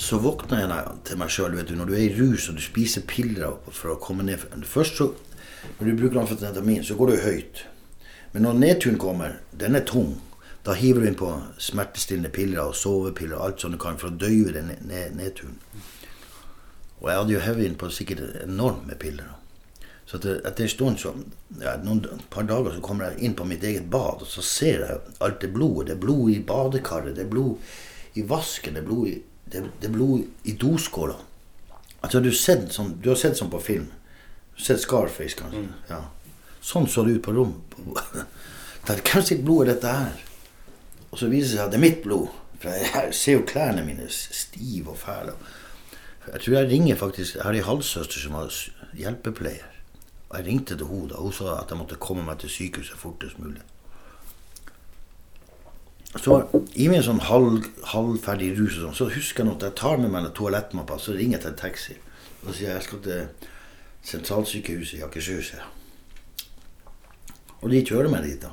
Så 0.00 0.16
våkna 0.18 0.62
jeg 0.62 0.92
til 1.04 1.18
meg 1.20 1.32
sjøl. 1.32 1.58
Når 1.76 1.90
du 1.90 1.92
er 1.92 2.06
i 2.06 2.14
rus 2.16 2.48
og 2.48 2.56
du 2.56 2.62
spiser 2.64 3.04
piller 3.08 3.58
for 3.68 3.92
å 3.92 4.00
komme 4.00 4.24
ned 4.24 4.40
Først 4.64 4.96
så, 4.96 5.10
Når 5.78 5.86
du 5.86 5.96
bruker 5.98 6.20
amfetamin, 6.22 6.84
så 6.84 6.96
går 6.96 7.10
du 7.10 7.16
høyt. 7.20 7.66
Men 8.32 8.46
når 8.46 8.60
nedturen 8.62 8.98
kommer, 8.98 9.40
den 9.52 9.76
er 9.76 9.84
tung. 9.84 10.14
Da 10.64 10.72
hiver 10.72 11.02
du 11.02 11.08
inn 11.08 11.18
på 11.20 11.28
smertestillende 11.60 12.30
piller 12.32 12.62
og 12.62 12.78
sovepiller 12.80 13.36
og 13.36 13.44
alt 13.44 13.60
som 13.60 13.74
du 13.74 13.78
kan 13.80 13.98
for 14.00 14.08
å 14.08 14.16
døyve 14.16 14.54
den 14.56 14.72
nedturen. 15.16 15.58
Og 17.00 17.10
jeg 17.10 17.20
hadde 17.20 17.34
jo 17.34 17.44
hevet 17.44 17.68
inn 17.68 17.78
på 17.80 17.92
sikkert 17.92 18.40
enorme 18.44 18.96
piller. 19.00 19.34
Så 20.08 20.16
etter 20.16 20.64
en 20.64 20.72
stund, 20.72 20.98
så, 20.98 21.12
ja, 21.60 21.76
noen 21.84 22.24
par 22.32 22.48
dager, 22.48 22.72
så 22.74 22.84
kommer 22.84 23.10
jeg 23.10 23.28
inn 23.28 23.36
på 23.36 23.46
mitt 23.48 23.64
eget 23.64 23.86
bad, 23.92 24.24
og 24.24 24.28
så 24.28 24.42
ser 24.44 24.84
jeg 24.86 25.16
alt 25.20 25.40
det 25.44 25.52
blodet. 25.54 25.90
Det 25.90 25.96
er 25.98 26.04
blod 26.06 26.32
i 26.32 26.40
badekaret, 26.44 27.14
det 27.16 27.28
er 27.28 27.30
blod 27.30 28.16
i 28.18 28.24
vasken, 28.26 28.74
det 28.74 28.82
er 28.82 28.88
blod 28.88 29.12
i, 29.12 29.18
det, 29.52 29.64
det 29.80 29.88
er 29.90 29.94
blod 29.94 30.48
i 30.48 30.54
doskåla. 30.58 31.16
Altså, 32.00 32.20
du, 32.24 32.30
sett 32.32 32.70
sånn, 32.72 32.94
du 33.02 33.10
har 33.12 33.18
sett 33.20 33.36
sånn 33.38 33.52
på 33.52 33.60
film. 33.62 33.88
Du 34.54 34.60
har 34.60 34.66
sett 34.70 34.82
Scarface, 34.82 35.36
kanskje. 35.38 35.66
Mm. 35.66 35.72
Ja. 35.90 36.00
Sånn 36.64 36.88
så 36.88 37.04
det 37.04 37.18
ut 37.18 37.24
på 37.24 37.34
rom. 37.36 37.56
Hvem 38.88 39.24
sitt 39.24 39.42
blod 39.44 39.66
er 39.66 39.74
dette 39.74 39.94
her? 39.94 40.20
Og 41.10 41.18
så 41.18 41.28
viser 41.30 41.50
det 41.50 41.56
seg 41.56 41.64
at 41.64 41.74
det 41.74 41.80
er 41.80 41.86
mitt 41.86 42.04
blod. 42.04 42.30
For 42.60 42.76
jeg 42.76 43.16
ser 43.16 43.38
jo 43.38 43.48
klærne 43.48 43.84
mine 43.86 44.06
stive 44.12 44.92
og 44.94 45.00
fæle. 45.00 45.34
Jeg 46.26 46.42
tror 46.44 46.54
jeg 46.54 46.68
ringer 46.68 46.96
faktisk 47.00 47.34
Jeg 47.38 47.42
har 47.42 47.56
ei 47.56 47.64
halvsøster 47.64 48.20
som 48.20 48.36
var 48.36 48.52
hjelpepleier. 48.96 49.66
Og 50.28 50.36
jeg 50.38 50.46
ringte 50.46 50.76
til 50.76 50.86
henne 50.86 51.10
da. 51.10 51.20
Hun 51.20 51.34
sa 51.34 51.56
at 51.58 51.72
jeg 51.72 51.80
måtte 51.80 52.00
komme 52.00 52.24
meg 52.26 52.38
til 52.42 52.52
sykehuset 52.52 53.00
fortest 53.00 53.40
mulig. 53.42 53.64
Så 56.18 56.40
i 56.74 56.88
min 56.90 57.04
sånn 57.06 57.20
halv, 57.22 57.68
halvferdig 57.92 58.50
rus 58.58 58.80
og 58.80 58.88
sånn, 58.88 58.96
så 58.98 59.10
husker 59.14 59.44
jeg 59.44 59.54
at 59.54 59.66
jeg 59.68 59.76
tar 59.78 60.00
med 60.00 60.10
meg 60.10 60.24
en 60.26 60.32
toalettmappa, 60.34 60.98
så 60.98 61.14
ringer 61.14 61.38
jeg 61.38 61.44
til 61.44 61.52
en 61.52 61.60
taxi. 61.60 61.94
Og 62.42 62.56
sier 62.56 62.72
jeg 62.74 62.86
skal 62.86 63.02
til 63.04 63.50
sentralsykehuset 64.10 64.98
i 64.98 65.04
Akershus. 65.06 65.52
Og 67.60 67.70
de 67.70 67.84
kjører 67.86 68.10
meg 68.10 68.26
dit, 68.26 68.40
da. 68.42 68.50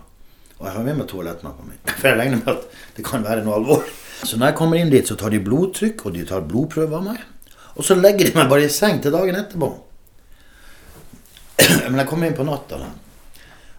Og 0.60 0.68
jeg 0.68 0.76
har 0.76 0.86
med 0.86 1.00
meg 1.00 1.10
toalettmappa 1.10 1.66
mi. 1.66 1.80
For 1.98 2.12
jeg 2.12 2.20
regner 2.20 2.44
med 2.44 2.54
at 2.54 2.78
det 2.98 3.06
kan 3.08 3.26
være 3.26 3.46
noe 3.46 3.58
alvor. 3.58 3.90
Så 4.22 4.38
når 4.38 4.52
jeg 4.52 4.58
kommer 4.60 4.82
inn 4.82 4.94
dit, 4.94 5.10
så 5.10 5.18
tar 5.18 5.34
de 5.34 5.42
blodtrykk, 5.42 6.06
og 6.06 6.14
de 6.14 6.26
tar 6.30 6.46
blodprøver 6.46 6.98
av 7.00 7.10
meg. 7.10 7.26
Og 7.78 7.86
så 7.86 7.98
legger 7.98 8.30
de 8.30 8.38
meg 8.38 8.50
bare 8.50 8.66
i 8.66 8.74
seng 8.74 9.02
til 9.02 9.14
dagen 9.14 9.38
etterpå. 9.38 9.70
Men 11.90 12.02
jeg 12.04 12.10
kommer 12.10 12.30
inn 12.30 12.38
på 12.38 12.46
natta. 12.46 12.82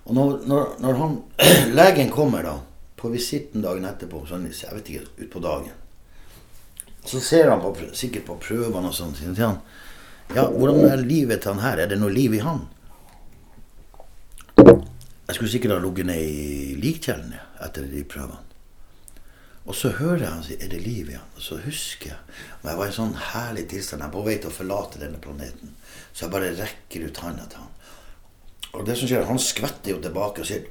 Og 0.08 0.14
når, 0.16 0.34
når, 0.50 0.70
når 0.82 0.98
han, 1.02 1.16
legen 1.78 2.10
kommer 2.14 2.46
da, 2.46 2.56
på 2.98 3.10
visitten 3.12 3.62
dagen 3.62 3.86
etterpå, 3.88 4.24
sånn, 4.28 4.48
jeg 4.50 4.74
vet 4.74 4.90
ikke, 4.90 5.10
utpå 5.26 5.42
dagen, 5.44 5.76
så 7.08 7.20
ser 7.24 7.48
han 7.52 7.62
på, 7.62 7.72
sikkert 7.96 8.26
på 8.26 8.36
prøvene 8.42 8.90
og 8.90 8.96
sånn. 8.96 9.14
Sier 9.16 9.38
han 9.38 9.60
ja, 10.34 10.44
hvordan 10.44 10.84
er 10.90 11.00
livet 11.00 11.40
til 11.40 11.54
han 11.54 11.62
her? 11.64 11.80
Er 11.80 11.88
det 11.88 11.96
noe 12.00 12.12
liv 12.12 12.34
i 12.36 12.42
han? 12.44 12.66
Jeg 14.58 15.36
skulle 15.36 15.52
sikkert 15.52 15.76
ha 15.76 15.80
ligget 15.80 16.08
ned 16.08 16.20
i 16.20 16.74
likkjelen 16.80 17.32
etter 17.64 17.86
de 17.88 18.02
prøvene. 18.08 18.44
Og 19.68 19.76
så 19.76 19.90
hører 19.98 20.22
jeg 20.22 20.32
han 20.32 20.44
si 20.44 20.54
'Er 20.56 20.68
det 20.68 20.80
liv 20.80 21.10
han?' 21.12 21.32
Og 21.36 21.42
så 21.42 21.56
husker 21.60 22.08
jeg 22.08 22.18
Og 22.62 22.70
jeg 22.70 22.76
var 22.76 22.84
i 22.84 22.88
en 22.88 22.92
sånn 22.92 23.14
herlig 23.14 23.68
tilstand. 23.68 24.02
Jeg 24.02 24.08
er 24.08 24.12
på 24.12 24.24
vei 24.24 24.36
til 24.38 24.50
å 24.50 24.58
forlate 24.58 24.98
denne 24.98 25.18
planeten. 25.18 25.74
Så 26.12 26.24
jeg 26.24 26.30
bare 26.30 26.56
rekker 26.56 27.06
ut 27.06 27.16
handa 27.16 27.44
til 27.46 27.58
han. 27.58 27.68
Og 28.72 28.86
det 28.86 28.96
som 28.98 29.08
skjer, 29.08 29.24
han 29.24 29.38
skvetter 29.38 29.90
jo 29.90 30.00
tilbake 30.00 30.40
og 30.40 30.46
sier 30.46 30.64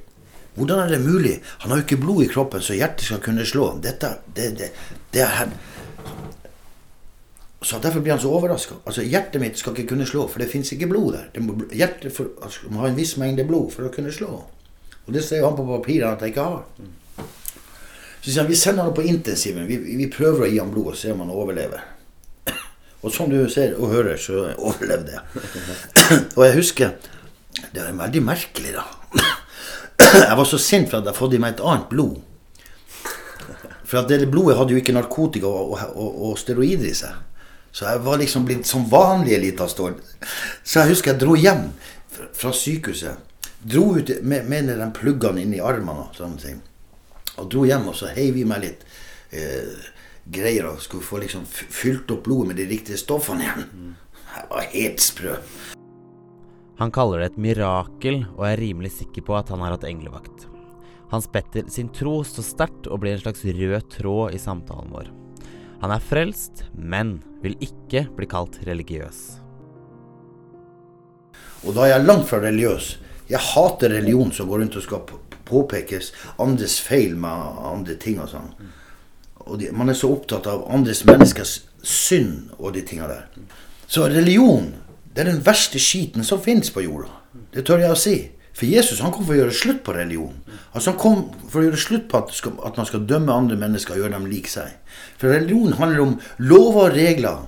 'Hvordan 0.58 0.84
er 0.84 0.88
det 0.88 1.00
mulig? 1.00 1.40
Han 1.58 1.70
har 1.70 1.78
jo 1.78 1.86
ikke 1.86 2.02
blod 2.02 2.24
i 2.24 2.28
kroppen, 2.28 2.60
så 2.60 2.74
hjertet 2.74 3.06
skal 3.06 3.22
kunne 3.22 3.46
slå.' 3.46 3.80
Dette, 3.82 4.16
det, 4.36 4.58
det, 4.58 4.70
det 5.14 5.22
er 5.22 5.48
så 7.62 7.78
Derfor 7.78 8.00
blir 8.00 8.12
han 8.12 8.20
så 8.20 8.30
overraska. 8.30 8.74
Altså, 8.86 9.02
hjertet 9.02 9.40
mitt 9.42 9.58
skal 9.58 9.74
ikke 9.74 9.88
kunne 9.94 10.06
slå, 10.06 10.28
for 10.30 10.38
det 10.38 10.50
fins 10.50 10.70
ikke 10.72 10.86
blod 10.86 11.12
der. 11.12 11.24
Det 11.34 11.42
må, 11.42 11.56
hjertet 11.74 12.14
for, 12.14 12.30
altså, 12.42 12.70
må 12.70 12.84
ha 12.84 12.88
en 12.88 12.96
viss 12.96 13.16
mengde 13.18 13.44
blod 13.48 13.72
for 13.74 13.88
å 13.88 13.92
kunne 13.94 14.12
slå. 14.14 14.30
Og 15.06 15.14
det 15.14 15.24
ser 15.26 15.42
jo 15.42 15.48
han 15.48 15.56
på 15.58 15.66
papiret 15.66 16.06
at 16.06 16.22
jeg 16.22 16.34
ikke 16.34 16.46
har. 16.46 16.62
Så 18.20 18.30
sier 18.30 18.42
han 18.42 18.50
vi 18.50 18.58
sender 18.58 18.86
han 18.86 18.94
på 18.94 19.06
intensiven. 19.10 19.66
Vi, 19.66 19.78
vi, 19.98 20.06
prøver 20.12 20.46
å 20.46 20.50
gi 20.50 20.60
han 20.62 20.70
blod 20.70 20.92
og 20.92 21.00
se 21.00 21.10
om 21.14 21.24
han 21.24 21.34
overlever. 21.34 21.82
Og 23.02 23.14
som 23.14 23.30
du 23.30 23.40
ser 23.50 23.74
og 23.78 23.92
hører, 23.92 24.16
så 24.22 24.52
overlevde 24.54 25.16
jeg. 25.16 25.44
og 26.36 26.42
jeg 26.44 26.54
husker 26.56 26.96
Det 27.74 27.82
er 27.82 27.94
veldig 27.94 28.22
merkelig, 28.26 28.74
da. 28.74 28.86
jeg 29.98 30.36
var 30.36 30.44
så 30.48 30.58
sint 30.58 30.90
for 30.90 31.00
at 31.00 31.08
jeg 31.08 31.18
hadde 31.18 31.38
i 31.38 31.42
meg 31.42 31.56
et 31.56 31.64
annet 31.64 31.88
blod. 31.90 32.18
For 33.88 34.02
at 34.02 34.10
det 34.10 34.28
blodet 34.30 34.58
hadde 34.58 34.74
jo 34.74 34.80
ikke 34.82 34.94
narkotika 34.96 35.48
og, 35.48 35.78
og, 35.94 36.20
og 36.28 36.38
steroider 36.38 36.90
i 36.90 36.94
seg. 36.96 37.16
Så 37.72 37.86
jeg 37.88 38.02
var 38.04 38.20
liksom 38.20 38.46
blitt 38.48 38.66
som 38.66 38.86
vanlig 38.90 39.36
elitastål. 39.36 39.96
Så 40.64 40.80
jeg 40.82 40.94
husker 40.94 41.12
jeg 41.12 41.22
dro 41.22 41.36
hjem 41.38 41.68
fra 42.36 42.52
sykehuset. 42.52 43.24
Dro 43.58 43.84
ut 43.98 44.10
med, 44.22 44.48
med 44.48 44.70
de 44.70 44.90
pluggene 44.94 45.42
inn 45.42 45.54
i 45.56 45.62
armene 45.62 46.06
og 46.06 46.18
sånne 46.18 46.42
ting. 46.42 46.60
Og 47.38 47.48
dro 47.52 47.64
hjem, 47.68 47.88
og 47.90 47.96
så 47.98 48.10
heiv 48.14 48.34
vi 48.38 48.44
meg 48.48 48.64
litt 48.64 48.84
eh, 49.30 49.72
greier 50.28 50.70
og 50.72 50.82
skulle 50.82 51.06
få 51.06 51.22
liksom 51.22 51.46
fylt 51.48 52.10
opp 52.14 52.24
blodet 52.26 52.52
med 52.52 52.60
de 52.60 52.68
riktige 52.70 53.00
stoffene 53.00 53.46
igjen. 53.46 53.96
Jeg 54.34 54.46
var 54.50 54.70
helt 54.74 55.02
sprø. 55.02 55.36
Han 56.78 56.92
kaller 56.94 57.18
det 57.18 57.32
et 57.32 57.40
mirakel, 57.42 58.20
og 58.36 58.44
er 58.46 58.60
rimelig 58.60 58.92
sikker 59.00 59.24
på 59.26 59.34
at 59.34 59.48
han 59.50 59.64
har 59.64 59.74
hatt 59.74 59.86
englevakt. 59.88 60.46
Hans 61.10 61.26
Petter 61.32 61.66
sin 61.72 61.88
tro 61.90 62.20
står 62.22 62.46
sterkt 62.46 62.86
og 62.86 63.00
blir 63.02 63.16
en 63.16 63.22
slags 63.24 63.42
rød 63.42 63.88
tråd 63.96 64.36
i 64.36 64.38
samtalen 64.38 64.92
vår. 64.94 65.10
Han 65.82 65.94
er 65.94 66.04
frelst, 66.04 66.62
men 66.74 67.16
vil 67.42 67.58
ikke 67.64 68.04
bli 68.14 68.30
kalt 68.30 68.60
religiøs. 68.68 69.20
Og 71.66 71.74
da 71.74 71.86
er 71.86 71.96
jeg 71.96 72.06
langt 72.06 72.28
fra 72.30 72.38
religiøs. 72.44 72.92
Jeg 73.28 73.42
hater 73.42 73.92
religion 73.98 74.30
som 74.32 74.46
går 74.50 74.62
rundt 74.62 74.78
og 74.78 74.84
skal 74.86 75.06
påpekes 75.48 76.12
andres 76.38 76.78
feil 76.84 77.16
med 77.18 77.62
andre 77.72 77.98
ting 77.98 78.20
og 78.22 78.30
sånn. 78.30 78.52
Og 79.48 79.58
de, 79.58 79.72
man 79.74 79.90
er 79.90 79.98
så 79.98 80.12
opptatt 80.12 80.46
av 80.50 80.68
andres 80.70 81.02
menneskers 81.08 81.62
synd 81.82 82.52
og 82.58 82.76
de 82.76 82.84
tinga 82.86 83.08
der. 83.10 83.26
Så 83.88 84.06
religion, 84.12 84.76
det 85.18 85.24
er 85.24 85.32
den 85.32 85.40
verste 85.42 85.80
skiten 85.82 86.22
som 86.22 86.38
finnes 86.38 86.68
på 86.70 86.84
jorda. 86.84 87.08
Det 87.50 87.64
tør 87.66 87.80
jeg 87.82 87.90
å 87.90 87.98
si. 87.98 88.12
For 88.54 88.70
Jesus 88.70 89.00
han 89.02 89.10
kom 89.10 89.24
for 89.26 89.34
å 89.34 89.38
gjøre 89.40 89.54
slutt 89.58 89.80
på 89.82 89.96
religion. 89.96 90.36
Altså 90.70 90.92
Han 90.92 91.00
kom 91.02 91.24
for 91.50 91.58
å 91.58 91.64
gjøre 91.64 91.80
slutt 91.82 92.04
på 92.06 92.20
at, 92.20 92.30
at 92.68 92.78
man 92.78 92.86
skal 92.86 93.02
dømme 93.10 93.34
andre 93.34 93.58
mennesker 93.58 93.96
og 93.96 94.04
gjøre 94.04 94.14
dem 94.14 94.28
lik 94.30 94.46
seg. 94.46 94.76
For 95.18 95.34
religion 95.34 95.74
handler 95.80 96.04
om 96.04 96.12
lover 96.38 96.84
og 96.84 96.94
regler 96.94 97.40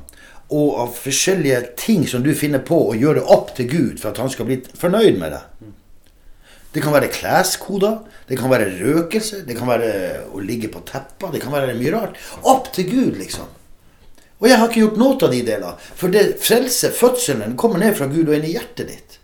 og 0.50 0.80
av 0.82 0.98
forskjellige 0.98 1.60
ting 1.78 2.08
som 2.10 2.26
du 2.26 2.32
finner 2.34 2.66
på 2.66 2.80
å 2.88 2.98
gjøre 2.98 3.22
opp 3.30 3.54
til 3.54 3.70
Gud 3.70 4.02
for 4.02 4.10
at 4.10 4.18
han 4.18 4.34
skal 4.34 4.50
bli 4.50 4.58
fornøyd 4.66 5.22
med 5.22 5.36
deg. 5.36 5.70
Det 6.74 6.82
kan 6.82 6.94
være 6.98 7.12
kleskoder, 7.14 8.00
det 8.26 8.38
kan 8.38 8.50
være 8.50 8.66
røkelse, 8.82 9.44
det 9.46 9.54
kan 9.58 9.70
være 9.70 9.94
å 10.34 10.42
ligge 10.42 10.74
på 10.74 10.82
tepper, 10.90 11.30
det 11.30 11.46
kan 11.46 11.54
være 11.54 11.78
mye 11.78 11.94
rart. 11.94 12.18
Opp 12.42 12.74
til 12.74 12.90
Gud, 12.90 13.22
liksom. 13.22 13.46
Og 14.40 14.48
jeg 14.48 14.56
har 14.56 14.70
ikke 14.70 14.80
gjort 14.80 15.00
noe 15.00 15.16
av 15.20 15.34
de 15.34 15.40
deler. 15.44 15.88
For 16.00 16.12
det 16.12 16.24
frelse, 16.40 16.90
fødselen, 16.96 17.56
kommer 17.60 17.82
ned 17.82 17.96
fra 17.98 18.08
Gud 18.08 18.28
og 18.28 18.36
inn 18.36 18.46
i 18.48 18.54
hjertet 18.54 18.88
ditt. 18.88 19.18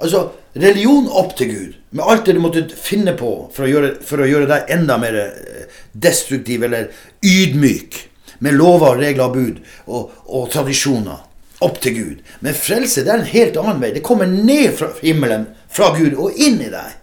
Altså, 0.00 0.30
religion 0.56 1.08
opp 1.12 1.34
til 1.36 1.50
Gud, 1.50 1.72
med 1.96 2.04
alt 2.08 2.28
det 2.28 2.36
du 2.36 2.42
måtte 2.44 2.62
finne 2.76 3.12
på 3.16 3.30
for 3.52 3.66
å 3.66 3.70
gjøre, 3.70 3.90
for 4.04 4.22
å 4.22 4.28
gjøre 4.28 4.48
deg 4.48 4.70
enda 4.72 4.96
mer 5.00 5.16
eh, 5.20 5.80
destruktiv 5.92 6.64
eller 6.64 6.88
ydmyk, 7.24 7.98
med 8.40 8.56
lover, 8.56 8.96
regler 8.96 9.26
og 9.26 9.34
bud 9.36 9.58
og, 9.92 10.14
og 10.24 10.46
tradisjoner, 10.52 11.18
opp 11.60 11.80
til 11.84 11.96
Gud. 11.98 12.22
Men 12.40 12.56
frelse 12.56 13.04
det 13.04 13.12
er 13.12 13.20
en 13.20 13.28
helt 13.28 13.58
annen 13.60 13.82
vei. 13.82 13.90
Det 13.92 14.04
kommer 14.04 14.28
ned 14.30 14.72
fra 14.78 14.88
himmelen, 15.02 15.50
fra 15.68 15.90
Gud, 15.96 16.16
og 16.16 16.40
inn 16.40 16.56
i 16.64 16.70
deg. 16.72 16.96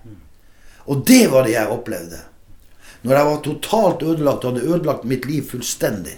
Og 0.90 1.04
det 1.06 1.28
var 1.30 1.46
det 1.46 1.54
jeg 1.54 1.74
opplevde. 1.74 2.24
Når 3.06 3.20
jeg 3.20 3.30
var 3.30 3.44
totalt 3.46 4.08
ødelagt 4.08 4.46
og 4.46 4.56
hadde 4.56 4.66
ødelagt 4.66 5.06
mitt 5.06 5.28
liv 5.30 5.46
fullstendig. 5.52 6.18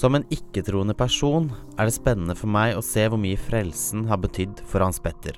Som 0.00 0.14
en 0.16 0.24
ikke-troende 0.32 0.94
person 0.96 1.50
er 1.76 1.84
det 1.84 1.92
spennende 1.92 2.32
for 2.38 2.48
meg 2.48 2.72
å 2.72 2.80
se 2.84 3.02
hvor 3.04 3.20
mye 3.20 3.36
frelsen 3.36 4.06
har 4.08 4.20
betydd 4.22 4.62
for 4.64 4.80
Hans 4.80 4.96
Petter. 5.04 5.34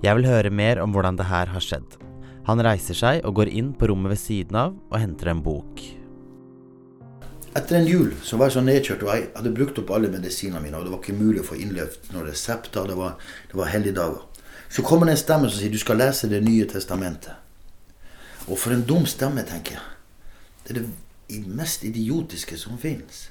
Jeg 0.00 0.16
vil 0.16 0.28
høre 0.30 0.52
mer 0.54 0.78
om 0.80 0.94
hvordan 0.94 1.18
det 1.18 1.26
her 1.28 1.50
har 1.52 1.60
skjedd. 1.60 1.98
Han 2.46 2.62
reiser 2.64 2.96
seg 2.96 3.20
og 3.28 3.34
går 3.36 3.50
inn 3.52 3.74
på 3.76 3.90
rommet 3.90 4.14
ved 4.14 4.20
siden 4.22 4.56
av 4.56 4.78
og 4.88 4.96
henter 4.96 5.28
en 5.34 5.42
bok. 5.44 5.82
Etter 7.52 7.76
en 7.82 7.90
jul 7.90 8.14
så 8.24 8.38
var 8.40 8.48
jeg 8.48 8.56
så 8.56 8.62
nedkjørt, 8.64 9.04
og 9.04 9.12
jeg 9.12 9.26
hadde 9.34 9.52
brukt 9.58 9.82
opp 9.82 9.92
alle 9.92 10.08
medisinene 10.14 10.62
mine. 10.64 10.80
Og 10.80 10.88
det 10.88 10.94
var 10.94 11.02
ikke 11.02 11.18
mulig 11.18 11.42
å 11.42 11.50
få 11.50 11.60
innløft 11.60 12.08
noen 12.14 12.30
resepter. 12.30 12.88
Det 12.88 12.96
var, 12.96 13.20
det 13.52 13.60
var 13.60 13.70
helligdager. 13.74 14.24
Så 14.72 14.86
kommer 14.88 15.10
det 15.10 15.18
en 15.18 15.22
stemme 15.26 15.52
som 15.52 15.60
sier 15.60 15.74
du 15.74 15.76
skal 15.82 16.00
lese 16.00 16.32
Det 16.32 16.40
nye 16.40 16.64
testamentet. 16.64 17.36
Og 18.48 18.56
for 18.56 18.72
en 18.72 18.88
dum 18.88 19.04
stemme, 19.04 19.44
tenker 19.44 19.76
jeg. 19.76 19.84
Det 20.64 20.72
er 20.72 20.80
det 20.80 21.44
mest 21.60 21.84
idiotiske 21.84 22.56
som 22.56 22.80
fins. 22.80 23.26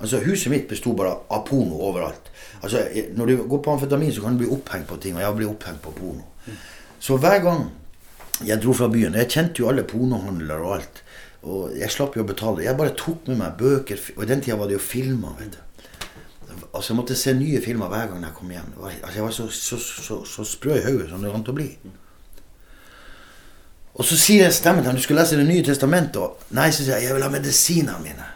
Altså, 0.00 0.20
Huset 0.24 0.50
mitt 0.52 0.68
besto 0.68 0.94
bare 0.96 1.12
av 1.30 1.44
porno 1.46 1.76
overalt. 1.90 2.30
Altså, 2.62 2.86
Når 3.16 3.26
du 3.26 3.36
går 3.48 3.62
på 3.62 3.72
amfetamin, 3.72 4.12
så 4.12 4.22
kan 4.22 4.32
du 4.32 4.44
bli 4.44 4.52
opphengt 4.56 4.88
på 4.88 4.96
ting. 4.96 5.16
Og 5.16 5.20
jeg 5.20 5.36
blir 5.36 5.50
opphengt 5.50 5.82
på 5.82 5.90
porno. 5.96 6.24
Så 7.00 7.16
hver 7.16 7.38
gang 7.44 7.70
jeg 8.44 8.62
dro 8.62 8.72
fra 8.72 8.88
byen 8.88 9.14
Jeg 9.14 9.28
kjente 9.28 9.60
jo 9.60 9.68
alle 9.68 9.84
pornohandlere 9.84 10.60
og 10.60 10.74
alt. 10.74 11.02
Og 11.42 11.72
jeg 11.76 11.90
slapp 11.90 12.16
jo 12.16 12.22
å 12.24 12.28
betale. 12.28 12.64
Jeg 12.64 12.76
bare 12.76 12.96
tok 12.96 13.28
med 13.28 13.36
meg 13.40 13.56
bøker. 13.58 14.00
Og 14.16 14.24
i 14.24 14.26
den 14.26 14.40
tida 14.40 14.56
var 14.56 14.66
det 14.68 14.78
jo 14.78 14.84
filmer. 14.84 15.36
vet 15.38 15.52
du. 15.52 15.58
Altså, 16.74 16.92
Jeg 16.92 16.96
måtte 16.96 17.16
se 17.16 17.34
nye 17.34 17.60
filmer 17.60 17.88
hver 17.88 18.08
gang 18.08 18.24
jeg 18.24 18.34
kom 18.34 18.50
hjem. 18.50 18.72
Altså, 18.82 19.14
Jeg 19.14 19.22
var 19.24 19.30
så, 19.30 19.48
så, 19.48 19.78
så, 19.78 20.24
så 20.24 20.44
sprø 20.44 20.76
i 20.76 20.84
hodet 20.84 21.08
som 21.10 21.22
det 21.22 21.32
vant 21.32 21.44
til 21.44 21.52
å 21.52 21.60
bli. 21.60 21.70
Og 23.94 24.04
så 24.04 24.16
sier 24.16 24.46
jeg 24.46 24.52
stemmen 24.56 24.82
til 24.84 24.92
ham 24.92 24.96
du 24.96 25.02
skulle 25.02 25.20
lese 25.20 25.36
Det 25.36 25.46
nye 25.48 25.64
testamentet. 25.64 26.20
Og 26.22 26.54
nei, 26.56 26.70
så 26.72 26.84
sier 26.84 26.96
jeg 26.96 27.10
jeg 27.10 27.16
vil 27.18 27.26
ha 27.26 27.32
medisinene 27.32 28.00
mine. 28.04 28.28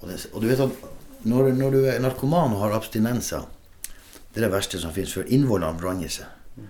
Og, 0.00 0.08
det, 0.08 0.18
og, 0.32 0.42
du 0.42 0.48
vet 0.48 0.60
at 0.64 0.84
når, 1.28 1.52
når, 1.52 1.70
du 1.70 1.80
er 1.84 2.00
narkoman 2.00 2.54
og 2.56 2.62
har 2.64 2.76
abstinenser, 2.76 3.44
det 4.30 4.40
er 4.40 4.46
det 4.46 4.52
verste 4.52 4.80
som 4.80 4.92
fins, 4.94 5.12
for 5.12 5.28
innvollene 5.28 5.80
vranger 5.80 6.12
seg. 6.20 6.68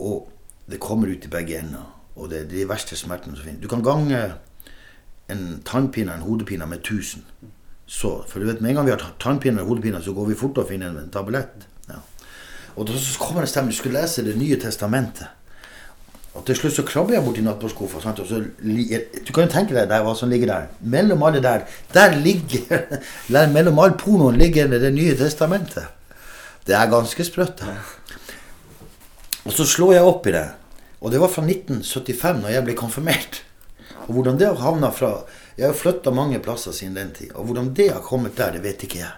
Og 0.00 0.30
det 0.70 0.80
kommer 0.82 1.12
ut 1.12 1.26
i 1.26 1.30
begge 1.30 1.60
ender. 1.60 1.84
Og 2.16 2.30
det 2.30 2.40
er 2.40 2.50
de 2.50 2.66
verste 2.68 2.96
smertene 2.98 3.36
som 3.36 3.46
finnes. 3.46 3.62
Du 3.62 3.68
kan 3.70 3.84
gange 3.84 4.18
en 5.30 5.44
tannpine 5.66 6.12
og 6.12 6.18
en 6.18 6.26
hodepine 6.26 6.66
med 6.66 6.82
1000. 6.82 7.22
Så, 7.86 8.24
for 8.28 8.40
du 8.40 8.46
vet, 8.46 8.60
Med 8.60 8.70
en 8.70 8.76
gang 8.76 8.86
vi 8.86 8.92
har 8.92 9.14
tannpine 9.20 9.60
og 9.60 9.66
hodepine, 9.68 10.02
så 10.02 10.12
går 10.12 10.26
vi 10.26 10.34
fort 10.34 10.58
og 10.58 10.68
finner 10.68 10.88
en 10.90 11.10
tablett. 11.12 11.66
Ja. 11.88 12.00
Og 12.76 12.88
så 12.88 13.18
kommer 13.18 13.44
det 13.44 13.50
stemme 13.50 13.70
du 13.70 13.76
skulle 13.76 14.00
lese 14.00 14.24
Det 14.24 14.36
nye 14.36 14.56
testamentet. 14.60 15.26
Og 16.34 16.42
til 16.46 16.56
slutt 16.58 16.74
så 16.74 16.82
krabber 16.86 17.14
jeg 17.14 17.24
borti 17.24 17.42
nattbordskuffa. 17.46 18.12
Du 18.14 19.30
kan 19.32 19.44
jo 19.44 19.50
tenke 19.52 19.76
deg 19.76 19.92
hva 20.06 20.14
som 20.18 20.32
ligger 20.32 20.50
der. 20.50 20.66
Mellom 20.80 21.22
alle 21.22 21.42
der 21.42 21.62
Der 21.94 22.16
ligger 22.18 22.82
Mellom 23.54 23.78
all 23.78 23.94
pornoen 23.98 24.38
ligger 24.38 24.68
Det 24.68 24.92
nye 24.92 25.14
testamentet. 25.16 25.86
Det 26.66 26.74
er 26.74 26.90
ganske 26.90 27.24
sprøtt. 27.24 27.62
Og 29.44 29.52
så 29.52 29.66
slår 29.68 29.94
jeg 29.94 30.08
opp 30.08 30.26
i 30.26 30.32
det. 30.32 30.46
Og 31.04 31.12
det 31.12 31.20
var 31.20 31.28
fra 31.28 31.42
1975, 31.44 32.40
når 32.40 32.54
jeg 32.54 32.64
ble 32.64 32.76
konfirmert. 32.78 33.42
Og 34.06 34.14
hvordan 34.16 34.38
det 34.40 34.48
har 34.48 34.62
havna 34.62 34.90
fra 34.90 35.18
Jeg 35.56 35.68
har 35.68 35.76
flytta 35.76 36.10
mange 36.10 36.40
plasser 36.42 36.72
siden 36.72 36.96
den 36.96 37.12
tid. 37.14 37.30
Og 37.34 37.44
hvordan 37.44 37.74
det 37.74 37.92
har 37.92 38.00
kommet 38.00 38.36
der, 38.36 38.56
det 38.56 38.62
vet 38.64 38.82
ikke 38.82 38.98
jeg. 38.98 39.12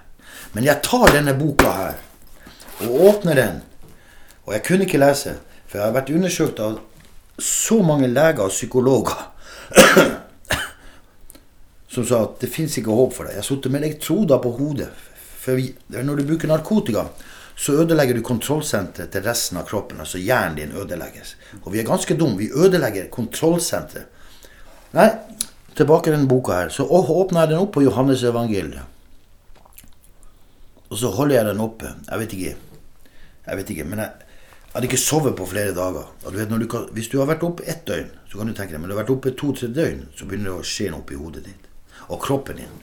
Men 0.53 0.65
jeg 0.65 0.83
tar 0.83 1.15
denne 1.15 1.33
boka 1.39 1.71
her 1.73 1.95
og 2.85 3.01
åpner 3.09 3.35
den. 3.35 3.63
Og 4.45 4.53
jeg 4.53 4.63
kunne 4.67 4.85
ikke 4.85 5.01
lese, 5.01 5.39
for 5.67 5.79
jeg 5.79 5.87
har 5.87 5.95
vært 5.97 6.13
undersøkt 6.13 6.61
av 6.61 6.77
så 7.39 7.83
mange 7.85 8.09
leger 8.09 8.47
og 8.47 8.55
psykologer 8.55 9.17
som 11.93 12.07
sa 12.07 12.23
at 12.25 12.41
det 12.43 12.51
fins 12.53 12.77
ikke 12.79 12.95
håp 12.95 13.15
for 13.17 13.27
deg. 13.27 13.37
Jeg 13.37 13.43
har 13.43 13.49
sittet 13.49 13.73
med 13.73 13.85
elektroder 13.85 14.41
på 14.43 14.53
hodet. 14.59 14.91
For 15.41 15.61
når 16.03 16.21
du 16.21 16.29
bruker 16.29 16.51
narkotika, 16.51 17.07
så 17.57 17.79
ødelegger 17.81 18.19
du 18.19 18.23
kontrollsenteret 18.25 19.15
til 19.15 19.25
resten 19.25 19.61
av 19.61 19.65
kroppen. 19.69 20.01
Altså 20.03 20.21
hjernen 20.21 20.59
din 20.59 20.75
ødelegges. 20.77 21.37
Og 21.63 21.73
vi 21.73 21.81
er 21.81 21.89
ganske 21.89 22.17
dumme. 22.19 22.37
Vi 22.41 22.51
ødelegger 22.53 23.09
kontrollsenteret. 23.13 24.13
Nei, 24.97 25.09
tilbake 25.77 26.09
til 26.09 26.17
denne 26.19 26.29
boka 26.29 26.61
her. 26.61 26.69
Så 26.73 26.85
åpner 26.85 27.45
jeg 27.45 27.55
den 27.55 27.65
opp 27.65 27.73
på 27.77 27.85
Johannes 27.85 28.25
evangeliet. 28.29 28.85
Og 30.91 31.01
så 31.01 31.11
holder 31.17 31.41
jeg 31.41 31.49
den 31.49 31.65
oppe. 31.65 31.95
Jeg 32.11 32.23
vet 32.23 32.37
ikke. 32.37 32.55
Jeg 33.47 33.59
vet 33.61 33.73
ikke, 33.73 33.89
men 33.89 34.05
jeg, 34.05 34.26
jeg 34.77 34.83
hadde 34.83 34.89
ikke 34.91 35.01
sovet 35.01 35.37
på 35.37 35.45
flere 35.49 35.73
dager. 35.73 36.09
Du 36.21 36.35
vet, 36.37 36.51
du 36.51 36.67
kan, 36.69 36.83
hvis 36.93 37.07
du 37.09 37.15
har 37.17 37.31
vært 37.31 37.45
oppe 37.47 37.65
ett 37.65 37.87
døgn, 37.89 38.11
så 38.29 38.37
kan 38.37 38.51
du 38.51 38.53
tenke 38.53 38.75
deg, 38.75 38.81
men 38.83 38.91
du 38.91 38.93
har 38.93 38.99
vært 38.99 39.13
oppe 39.15 39.31
to-tre 39.33 39.71
døgn, 39.73 40.03
så 40.13 40.27
begynner 40.29 40.51
det 40.51 40.57
å 40.61 40.67
skje 40.69 40.91
noe 40.93 41.01
oppi 41.01 41.17
hodet 41.17 41.47
ditt. 41.47 41.71
Og 42.13 42.19
kroppen 42.21 42.59
din, 42.61 42.75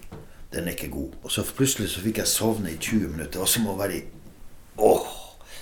den 0.55 0.65
er 0.65 0.73
ikke 0.73 0.89
god. 0.89 1.11
Og 1.21 1.29
så 1.35 1.43
plutselig 1.45 1.91
så 1.91 2.01
fikk 2.01 2.17
jeg 2.23 2.31
sovne 2.31 2.71
i 2.71 2.79
20 2.79 3.11
minutter, 3.11 3.43
og 3.45 3.51
så 3.51 3.61
må 3.61 3.75
være 3.77 3.99
i 3.99 4.01
Åh! 4.81 5.11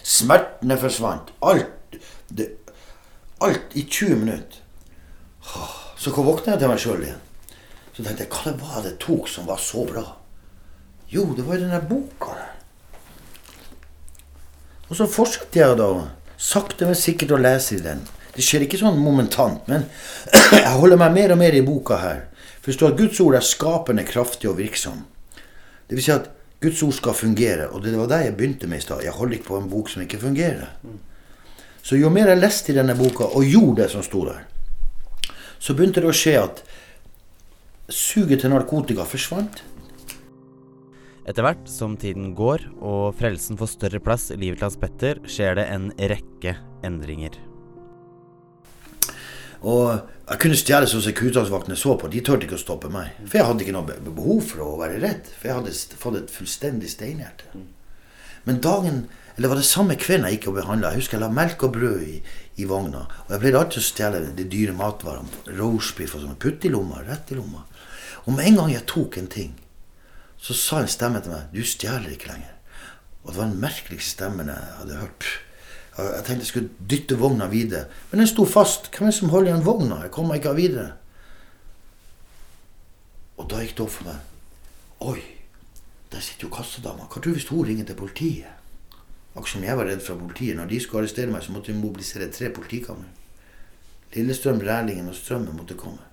Smertene 0.08 0.78
forsvant. 0.80 1.34
Alt. 1.44 2.00
Det, 2.32 2.48
alt 3.44 3.76
i 3.76 3.84
20 3.84 4.24
minutter. 4.24 4.63
Så 6.00 6.15
våkna 6.15 6.56
jeg 6.56 6.63
til 6.63 6.72
meg 6.72 6.82
sjøl 6.86 7.06
igjen. 7.10 7.20
Så 7.91 8.08
tenkte 8.08 8.24
jeg, 8.24 8.32
hva 8.32 8.46
det 8.48 8.56
var 8.63 8.88
det 8.88 8.96
tok 9.04 9.28
som 9.28 9.52
var 9.52 9.60
så 9.60 9.84
bra? 9.91 10.06
Jo, 11.12 11.28
det 11.36 11.44
var 11.44 11.60
jo 11.60 11.67
den 11.67 11.76
der 11.76 11.84
boka 11.91 12.39
der. 12.39 12.58
Og 14.88 14.96
så 14.96 15.12
fortsatte 15.12 15.60
jeg 15.60 15.76
da 15.84 15.91
sakte, 16.41 16.88
men 16.89 16.97
sikkert 16.97 17.36
å 17.36 17.39
lese 17.41 17.77
i 17.77 17.84
den. 17.84 18.01
Det 18.34 18.43
skjer 18.45 18.65
ikke 18.65 18.80
sånn 18.80 18.99
momentant, 18.99 19.67
men 19.69 19.86
jeg 20.56 20.75
holder 20.80 20.99
meg 21.01 21.15
mer 21.15 21.36
og 21.36 21.41
mer 21.41 21.58
i 21.58 21.63
boka 21.65 21.99
her. 22.01 22.25
Forstå 22.65 22.91
at 22.91 22.99
Guds 22.99 23.19
ord 23.23 23.38
er 23.38 23.45
skapende, 23.45 24.06
kraftig 24.08 24.49
og 24.49 24.60
virksom. 24.60 25.04
Det 25.89 25.97
vil 25.97 26.06
si 26.06 26.13
at 26.13 26.30
Guds 26.62 26.82
ord 26.86 26.93
skal 26.93 27.17
fungere, 27.17 27.71
og 27.73 27.82
det 27.84 27.95
var 27.97 28.10
det 28.12 28.19
jeg 28.25 28.36
begynte 28.38 28.69
med 28.69 28.82
i 28.82 28.86
stad. 28.86 29.01
Jeg 29.04 29.15
holder 29.17 29.39
ikke 29.39 29.49
på 29.49 29.58
en 29.58 29.69
bok 29.71 29.89
som 29.89 30.04
ikke 30.04 30.21
fungerer. 30.21 30.69
Så 31.82 31.97
jo 31.97 32.12
mer 32.13 32.30
jeg 32.30 32.41
leste 32.41 32.71
i 32.71 32.77
denne 32.77 32.95
boka, 32.97 33.25
og 33.25 33.47
gjorde 33.49 33.82
det 33.82 33.89
som 33.93 34.06
sto 34.06 34.21
der, 34.30 34.45
så 35.62 35.73
begynte 35.77 36.01
det 36.01 36.10
å 36.10 36.15
skje 36.15 36.36
at 36.41 36.62
suget 37.91 38.41
til 38.41 38.54
narkotika 38.54 39.06
forsvant. 39.10 39.63
Etter 41.32 41.46
hvert 41.46 41.70
som 41.72 41.94
tiden 41.96 42.34
går 42.36 42.65
og 42.84 43.13
frelsen 43.15 43.56
får 43.56 43.70
større 43.72 44.02
plass 44.04 44.26
i 44.34 44.36
livet 44.36 44.60
til 44.60 44.65
Hans 44.65 44.82
Petter, 44.82 45.22
skjer 45.32 45.56
det 45.56 45.63
en 45.72 45.86
rekke 45.96 46.58
endringer. 46.84 47.38
Og 49.62 50.02
jeg 50.28 50.41
kunne 50.41 50.60
stjele 50.60 50.89
som 50.91 51.00
kutaksvaktene 51.00 51.78
så 51.80 51.96
på. 51.96 52.10
De 52.12 52.20
turte 52.26 52.50
ikke 52.50 52.58
å 52.58 52.65
stoppe 52.65 52.91
meg. 52.91 53.13
For 53.22 53.39
jeg 53.39 53.48
hadde 53.48 53.63
ikke 53.63 53.78
noe 53.78 53.96
behov 54.10 54.44
for 54.50 54.65
å 54.65 54.76
være 54.82 55.00
redd. 55.06 55.32
For 55.38 55.48
jeg 55.48 55.60
hadde 55.62 56.02
fått 56.04 56.20
et 56.20 56.36
fullstendig 56.36 56.91
steinhjerte. 56.91 57.63
Men 58.44 58.60
dagen, 58.60 59.02
eller 59.38 59.54
var 59.54 59.62
det 59.62 59.70
samme 59.70 59.96
kvelden 60.02 60.28
jeg 60.28 60.41
gikk 60.41 60.52
og 60.52 60.60
behandla 60.60 60.91
Jeg 60.91 61.04
husker 61.04 61.20
jeg 61.20 61.24
la 61.24 61.34
melk 61.38 61.63
og 61.63 61.76
brød 61.78 62.06
i, 62.10 62.20
i 62.60 62.67
vogna. 62.67 63.06
Og 63.30 63.36
jeg 63.38 63.46
pleide 63.46 63.63
alltid 63.63 63.86
å 63.86 63.88
stjele 63.88 64.24
de 64.36 64.52
dyre 64.52 64.76
matvarene. 64.76 65.46
Roastbiff 65.62 66.17
og 66.17 66.26
sånn. 66.26 66.39
Putte 66.41 66.67
i 66.67 66.76
lomma, 66.76 67.06
rett 67.08 67.32
i 67.32 67.39
lomma. 67.39 67.63
Og 68.26 68.34
med 68.36 68.50
en 68.50 68.63
gang 68.65 68.76
jeg 68.76 68.89
tok 68.89 69.22
en 69.22 69.32
ting, 69.32 69.54
så 70.41 70.58
sa 70.58 70.82
en 70.82 70.89
stemme 70.89 71.21
til 71.21 71.36
meg 71.36 71.54
Du 71.54 71.62
stjeler 71.65 72.15
ikke 72.15 72.32
lenger. 72.32 72.56
Og 73.21 73.32
det 73.32 73.38
var 73.38 73.49
den 73.51 73.62
merkeligste 73.62 74.15
stemmen 74.17 74.49
jeg 74.49 74.77
hadde 74.80 75.01
hørt. 75.04 75.27
Jeg 75.97 76.23
tenkte 76.25 76.41
jeg 76.41 76.49
skulle 76.49 76.88
dytte 76.89 77.17
vogna 77.19 77.45
videre. 77.51 77.86
Men 78.10 78.23
den 78.23 78.30
sto 78.32 78.45
fast. 78.49 78.89
Hvem 78.89 79.08
er 79.08 79.12
det 79.12 79.19
som 79.19 79.30
holder 79.30 79.51
igjen 79.51 79.65
vogna? 79.65 79.99
Jeg 80.01 80.13
kom 80.15 80.32
meg 80.32 80.41
ikke 80.41 80.56
videre. 80.58 80.88
Og 83.38 83.49
da 83.51 83.62
gikk 83.62 83.77
det 83.77 83.86
opp 83.86 83.93
for 83.93 84.10
meg. 84.10 84.25
Oi, 85.12 85.21
der 86.13 86.25
sitter 86.25 86.47
jo 86.47 86.54
kassadama. 86.56 87.06
Hva 87.06 87.21
tror 87.21 87.30
du 87.30 87.38
hvis 87.38 87.49
hun 87.51 87.65
ringer 87.67 87.86
til 87.89 87.99
politiet? 87.99 88.58
Akkurat 89.32 89.54
som 89.54 89.63
jeg 89.63 89.77
var 89.77 89.88
redd 89.88 90.01
for 90.06 90.19
politiet. 90.19 90.58
Når 90.58 90.71
de 90.71 90.80
skulle 90.82 91.06
arrestere 91.06 91.32
meg, 91.32 91.43
så 91.45 91.54
måtte 91.54 91.71
vi 91.71 91.80
mobilisere 91.80 92.32
tre 92.34 92.49
politikammer. 92.54 93.10
Lillestrøm, 94.15 94.60
Rælingen 94.60 95.08
og 95.10 95.15
Strømmen 95.15 95.56
måtte 95.58 95.77
komme. 95.80 96.11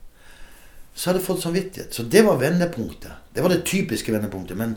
Så 0.98 1.10
hadde 1.10 1.20
jeg 1.20 1.26
fått 1.28 1.42
samvittighet. 1.44 1.94
Så 1.94 2.02
det 2.10 2.24
var 2.26 2.40
vendepunktet. 2.40 3.12
Det 3.34 3.42
var 3.44 3.52
det 3.54 3.60
typiske 3.70 4.10
vendepunktet. 4.12 4.58
Men 4.58 4.72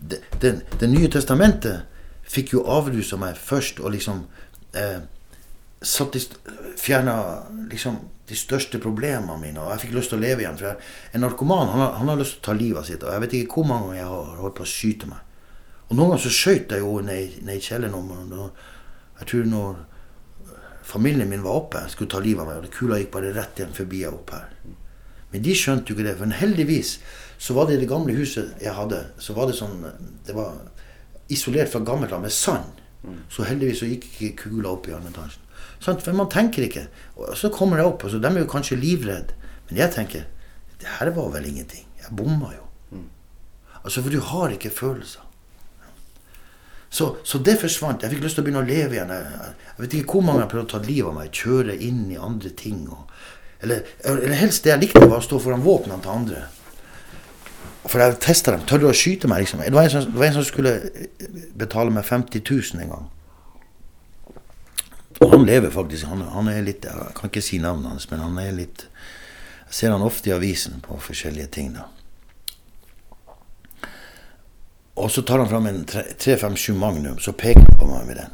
det, 0.00 0.22
det, 0.40 0.54
det 0.80 0.88
nye 0.88 1.10
testamentet 1.12 1.82
fikk 2.28 2.54
jo 2.54 2.62
avrusa 2.72 3.18
meg 3.20 3.36
først 3.36 3.80
og 3.84 3.92
liksom 3.92 4.22
eh, 4.76 5.02
satt 5.84 6.16
i, 6.16 6.22
fjerna 6.80 7.18
liksom 7.68 7.98
de 8.28 8.36
største 8.36 8.80
problemene 8.80 9.36
mine. 9.40 9.60
Og 9.60 9.74
jeg 9.74 9.84
fikk 9.84 9.94
lyst 9.98 10.12
til 10.14 10.18
å 10.20 10.24
leve 10.24 10.44
igjen. 10.46 10.56
For 10.60 10.70
jeg, 10.70 10.88
en 11.16 11.24
narkoman 11.26 11.68
han 11.74 11.84
har, 11.84 11.92
han 12.00 12.12
har 12.14 12.20
lyst 12.20 12.38
til 12.38 12.42
å 12.42 12.46
ta 12.48 12.56
livet 12.56 12.88
sitt. 12.88 13.04
Og 13.04 13.12
jeg 13.12 13.24
vet 13.26 13.36
ikke 13.42 13.60
hvor 13.60 13.68
mange 13.68 13.90
ganger 13.90 14.00
jeg 14.00 14.10
har 14.14 14.40
holdt 14.40 14.58
på 14.62 14.64
å 14.66 14.72
skyte 14.72 15.12
meg. 15.12 15.20
Og 15.88 15.96
noen 15.96 16.10
ganger 16.14 16.24
så 16.26 16.34
skøyt 16.36 16.74
jeg 16.76 16.84
jo 16.84 16.96
ned, 17.04 17.38
i 17.48 17.60
kjelleren. 17.64 18.10
når- 18.32 18.50
Jeg 19.18 19.26
tror 19.26 19.44
når 19.52 19.76
familien 20.84 21.28
min 21.28 21.42
var 21.42 21.56
oppe, 21.60 21.80
jeg 21.82 21.90
skulle 21.90 22.10
ta 22.10 22.20
livet 22.20 22.40
av 22.40 22.46
meg, 22.48 22.64
og 22.64 22.70
kula 22.72 22.98
gikk 23.00 23.10
bare 23.12 23.32
rett 23.34 23.58
igjen 23.58 23.72
forbi 23.74 24.00
jeg 24.04 24.12
opp 24.12 24.30
her. 24.30 24.48
Men 25.32 25.44
de 25.44 25.54
skjønte 25.56 25.92
jo 25.92 25.96
ikke 25.96 26.06
det. 26.08 26.16
For 26.20 26.38
heldigvis 26.40 26.94
så 27.38 27.54
var 27.54 27.68
det 27.68 27.78
i 27.78 27.82
det 27.82 27.90
gamle 27.90 28.16
huset 28.16 28.56
jeg 28.62 28.74
hadde, 28.74 29.02
så 29.22 29.36
var 29.36 29.46
det 29.46 29.58
sånn 29.58 29.84
Det 30.26 30.34
var 30.34 30.56
isolert 31.30 31.70
fra 31.70 31.82
gammelt 31.84 32.14
av 32.16 32.24
med 32.24 32.32
sand. 32.32 32.80
Så 33.30 33.44
heldigvis 33.46 33.82
så 33.82 33.88
gikk 33.90 34.08
ikke 34.08 34.48
kula 34.48 34.72
opp 34.72 34.88
i 34.88 34.94
andre 34.96 35.12
etasjen. 35.12 35.44
Sånn, 35.78 36.00
For 36.02 36.16
man 36.16 36.30
tenker 36.32 36.64
ikke. 36.66 36.88
Og 37.20 37.36
så 37.38 37.50
kommer 37.54 37.78
jeg 37.78 37.90
opp, 37.92 38.04
og 38.04 38.10
så 38.10 38.18
de 38.18 38.30
er 38.30 38.42
jo 38.42 38.50
kanskje 38.50 38.80
livredde. 38.80 39.36
Men 39.68 39.82
jeg 39.84 39.94
tenker 39.94 40.26
det 40.78 40.90
her 40.98 41.10
var 41.14 41.30
vel 41.34 41.46
ingenting. 41.50 41.86
Jeg 42.00 42.14
bomma 42.16 42.52
jo. 42.54 42.64
Altså, 43.84 44.02
for 44.02 44.10
du 44.10 44.20
har 44.20 44.52
ikke 44.54 44.70
følelser. 44.74 45.24
Så, 46.90 47.16
så 47.24 47.38
det 47.44 47.58
forsvant. 47.60 48.02
Jeg 48.02 48.14
fikk 48.14 48.24
lyst 48.24 48.38
til 48.38 48.44
å 48.44 48.46
begynne 48.46 48.62
å 48.64 48.68
leve 48.68 48.96
igjen. 48.96 49.10
Jeg, 49.12 49.50
jeg 49.68 49.82
vet 49.82 49.96
ikke 49.98 50.16
hvor 50.16 50.24
mange 50.24 50.44
har 50.44 50.50
prøvd 50.50 50.66
å 50.66 50.70
ta 50.72 50.80
livet 50.86 51.10
av 51.10 51.18
meg. 51.18 51.34
Kjøre 51.36 51.76
inn 51.84 52.06
i 52.12 52.18
andre 52.20 52.52
ting. 52.56 52.86
Og, 52.88 53.10
eller, 53.60 53.82
eller 54.04 54.38
helst 54.38 54.64
det 54.64 54.70
jeg 54.70 54.84
likte, 54.84 55.02
var 55.06 55.18
å 55.18 55.24
stå 55.24 55.40
foran 55.42 55.64
våpnene 55.64 56.02
til 56.02 56.14
andre. 56.14 56.44
For 57.88 58.02
jeg 58.02 58.18
testa 58.22 58.52
dem. 58.54 58.66
Tør 58.68 58.82
du 58.82 58.88
å 58.90 58.96
skyte 58.96 59.30
meg? 59.30 59.42
liksom? 59.42 59.62
Det 59.64 59.74
var, 59.74 59.88
som, 59.90 60.04
det 60.12 60.20
var 60.20 60.28
en 60.28 60.36
som 60.36 60.46
skulle 60.46 60.74
betale 61.58 61.94
meg 61.94 62.04
50 62.06 62.42
000 62.44 62.82
en 62.84 62.92
gang. 62.92 63.06
Og 65.18 65.32
han 65.32 65.46
lever 65.48 65.72
faktisk. 65.74 66.06
Han, 66.06 66.22
han 66.34 66.50
er 66.52 66.66
litt 66.66 66.86
Jeg 66.86 67.14
kan 67.16 67.30
ikke 67.30 67.42
si 67.42 67.58
navnet 67.62 67.90
hans, 67.90 68.10
men 68.10 68.22
han 68.22 68.36
er 68.42 68.52
litt 68.54 68.86
Jeg 69.66 69.78
ser 69.80 69.94
han 69.94 70.04
ofte 70.04 70.30
i 70.30 70.36
avisen 70.36 70.82
på 70.84 70.98
forskjellige 71.02 71.50
ting. 71.58 71.72
da. 71.74 71.88
Og 74.98 75.10
så 75.10 75.22
tar 75.22 75.38
han 75.38 75.48
fram 75.48 75.66
en 75.70 75.84
357 75.86 76.74
Magnum, 76.74 77.18
så 77.22 77.32
peker 77.32 77.62
han 77.62 77.78
på 77.78 77.86
meg 77.86 78.06
med 78.06 78.16
den. 78.18 78.32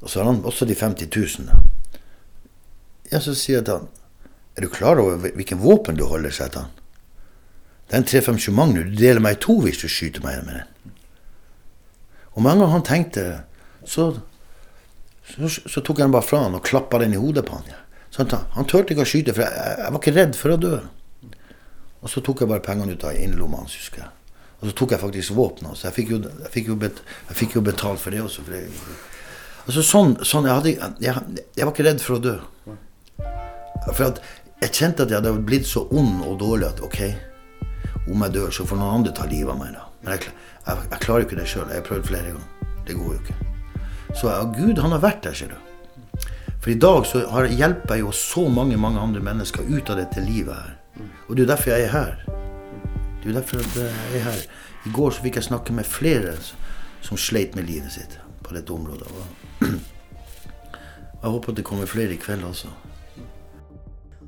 Og 0.00 0.10
så 0.10 0.20
har 0.20 0.30
han 0.30 0.44
også 0.44 0.64
de 0.68 0.74
50 0.74 1.08
000. 1.16 1.48
da. 1.48 1.60
Ja, 3.14 3.20
så 3.22 3.36
sier 3.38 3.60
jeg 3.60 3.68
til 3.68 3.78
han 3.78 3.90
Er 4.58 4.64
du 4.66 4.72
klar 4.74 4.98
over 4.98 5.22
hvilken 5.22 5.62
våpen 5.62 5.98
du 5.98 6.04
holder, 6.10 6.34
sier 6.34 6.48
jeg 6.48 6.56
til 6.56 6.64
han. 6.66 6.72
Den 7.92 8.06
357 8.08 8.54
Magnum, 8.54 8.90
du 8.90 8.98
deler 8.98 9.22
meg 9.22 9.36
i 9.36 9.42
to 9.44 9.58
hvis 9.62 9.82
du 9.82 9.88
skyter 9.90 10.24
meg 10.24 10.42
med 10.46 10.60
den. 10.60 10.94
Og 12.34 12.42
mange 12.42 12.64
ganger 12.64 12.74
han 12.74 12.86
tenkte, 12.86 13.24
så, 13.86 14.08
så, 15.28 15.50
så 15.50 15.82
tok 15.82 16.00
jeg 16.00 16.08
den 16.08 16.14
bare 16.14 16.26
fra 16.26 16.42
han 16.46 16.56
og 16.58 16.64
klappa 16.66 16.98
den 17.02 17.14
i 17.14 17.20
hodet 17.20 17.44
på 17.46 17.58
han. 17.58 17.68
Ja. 17.70 17.80
Så 18.14 18.22
han, 18.22 18.46
han 18.54 18.68
turte 18.70 18.94
ikke 18.94 19.04
å 19.04 19.10
skyte, 19.10 19.34
for 19.36 19.44
jeg, 19.44 19.78
jeg 19.82 19.94
var 19.94 20.00
ikke 20.00 20.14
redd 20.16 20.38
for 20.38 20.54
å 20.54 20.58
dø. 20.62 20.74
Og 22.04 22.10
så 22.12 22.22
tok 22.24 22.42
jeg 22.44 22.50
bare 22.50 22.64
pengene 22.64 22.94
ut 22.94 23.06
av 23.06 23.18
innerlomma 23.18 23.62
hans, 23.62 23.76
husker 23.78 24.04
jeg. 24.04 24.10
Og 24.60 24.70
så 24.70 24.74
tok 24.78 24.94
jeg 24.94 25.02
faktisk 25.02 25.36
våpenet 25.36 25.72
hans. 25.72 25.84
Jeg 25.86 25.96
fikk 25.96 26.14
jo, 26.14 26.20
jeg 26.24 26.52
fikk 26.54 26.70
jo, 26.70 26.78
bet, 26.80 27.02
jeg 27.28 27.38
fikk 27.42 27.58
jo 27.58 27.64
betalt 27.66 28.02
for 28.02 28.14
det 28.14 28.22
også. 28.24 28.46
For 28.46 28.54
det, 28.54 28.64
altså 29.66 29.84
sånn, 29.84 30.14
sånn 30.24 30.48
jeg, 30.48 30.58
hadde, 30.60 30.92
jeg, 31.04 31.42
jeg 31.58 31.66
var 31.66 31.74
ikke 31.74 31.88
redd 31.88 32.04
for 32.04 32.16
å 32.16 32.22
dø. 32.24 32.36
For 33.90 34.08
at 34.08 34.20
jeg 34.62 34.72
kjente 34.72 35.04
at 35.04 35.12
jeg 35.12 35.20
hadde 35.20 35.44
blitt 35.44 35.68
så 35.68 35.84
ond 35.92 36.22
og 36.24 36.38
dårlig 36.40 36.70
at 36.70 36.80
ok, 36.84 37.00
om 38.12 38.22
jeg 38.24 38.34
dør, 38.34 38.50
så 38.52 38.66
får 38.68 38.80
noen 38.80 39.00
andre 39.00 39.12
ta 39.16 39.26
livet 39.28 39.52
av 39.52 39.60
meg. 39.60 39.74
da. 39.76 39.84
Men 40.04 40.16
jeg, 40.16 40.32
jeg, 40.66 40.86
jeg 40.90 41.02
klarer 41.04 41.24
jo 41.24 41.28
ikke 41.28 41.40
det 41.40 41.48
sjøl. 41.50 41.68
Jeg 41.68 41.80
har 41.80 41.86
prøvd 41.88 42.08
flere 42.08 42.32
ganger. 42.32 42.72
Det 42.86 42.96
går 42.98 43.12
jo 43.12 43.20
ikke. 43.20 43.36
Så 44.14 44.30
ja, 44.30 44.42
Gud, 44.44 44.80
han 44.80 44.94
har 44.94 45.02
vært 45.02 45.24
der, 45.24 45.36
ser 45.36 45.54
du. 45.54 45.56
For 46.64 46.72
i 46.72 46.78
dag 46.80 47.06
så 47.08 47.24
har, 47.28 47.48
hjelper 47.52 47.98
jeg 47.98 48.04
jo 48.06 48.12
så 48.16 48.46
mange 48.48 48.76
mange 48.80 49.00
andre 49.00 49.20
mennesker 49.20 49.66
ut 49.68 49.90
av 49.92 49.98
dette 50.00 50.22
livet 50.24 50.54
her. 50.56 50.76
Og 51.28 51.34
det 51.36 51.42
er 51.42 51.44
jo 51.44 51.50
derfor 51.50 51.72
jeg 51.74 51.88
er 51.88 51.92
her. 51.92 52.14
Det 53.20 53.26
er 53.26 53.32
jo 53.32 53.36
derfor 53.36 53.60
jeg 53.60 53.90
er 54.16 54.24
her. 54.28 54.44
I 54.84 54.92
går 54.92 55.12
så 55.12 55.24
fikk 55.24 55.40
jeg 55.40 55.48
snakke 55.48 55.76
med 55.76 55.88
flere 55.88 56.36
som 57.04 57.20
sleit 57.20 57.56
med 57.56 57.68
livet 57.68 57.92
sitt 57.92 58.16
på 58.44 58.56
dette 58.56 58.72
området. 58.72 59.08
Og 59.12 59.68
jeg 61.22 61.34
håper 61.36 61.52
at 61.52 61.60
det 61.60 61.66
kommer 61.68 61.90
flere 61.90 62.16
i 62.16 62.20
kveld 62.20 62.44
også. 62.48 62.72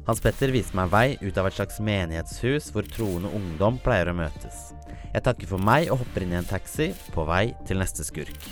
Hans 0.06 0.20
Petter 0.22 0.52
viste 0.54 0.76
meg 0.78 0.92
vei 0.92 1.16
ut 1.18 1.38
av 1.40 1.48
et 1.48 1.56
slags 1.56 1.80
menighetshus 1.82 2.68
hvor 2.70 2.86
troende 2.86 3.32
ungdom 3.34 3.80
pleier 3.82 4.12
å 4.12 4.14
møtes. 4.14 4.68
Jeg 5.10 5.24
takker 5.26 5.50
for 5.50 5.58
meg 5.58 5.90
og 5.90 6.04
hopper 6.04 6.22
inn 6.22 6.36
i 6.36 6.38
en 6.38 6.46
taxi 6.46 6.92
på 7.10 7.26
vei 7.26 7.48
til 7.66 7.82
neste 7.82 8.06
skurk. 8.06 8.46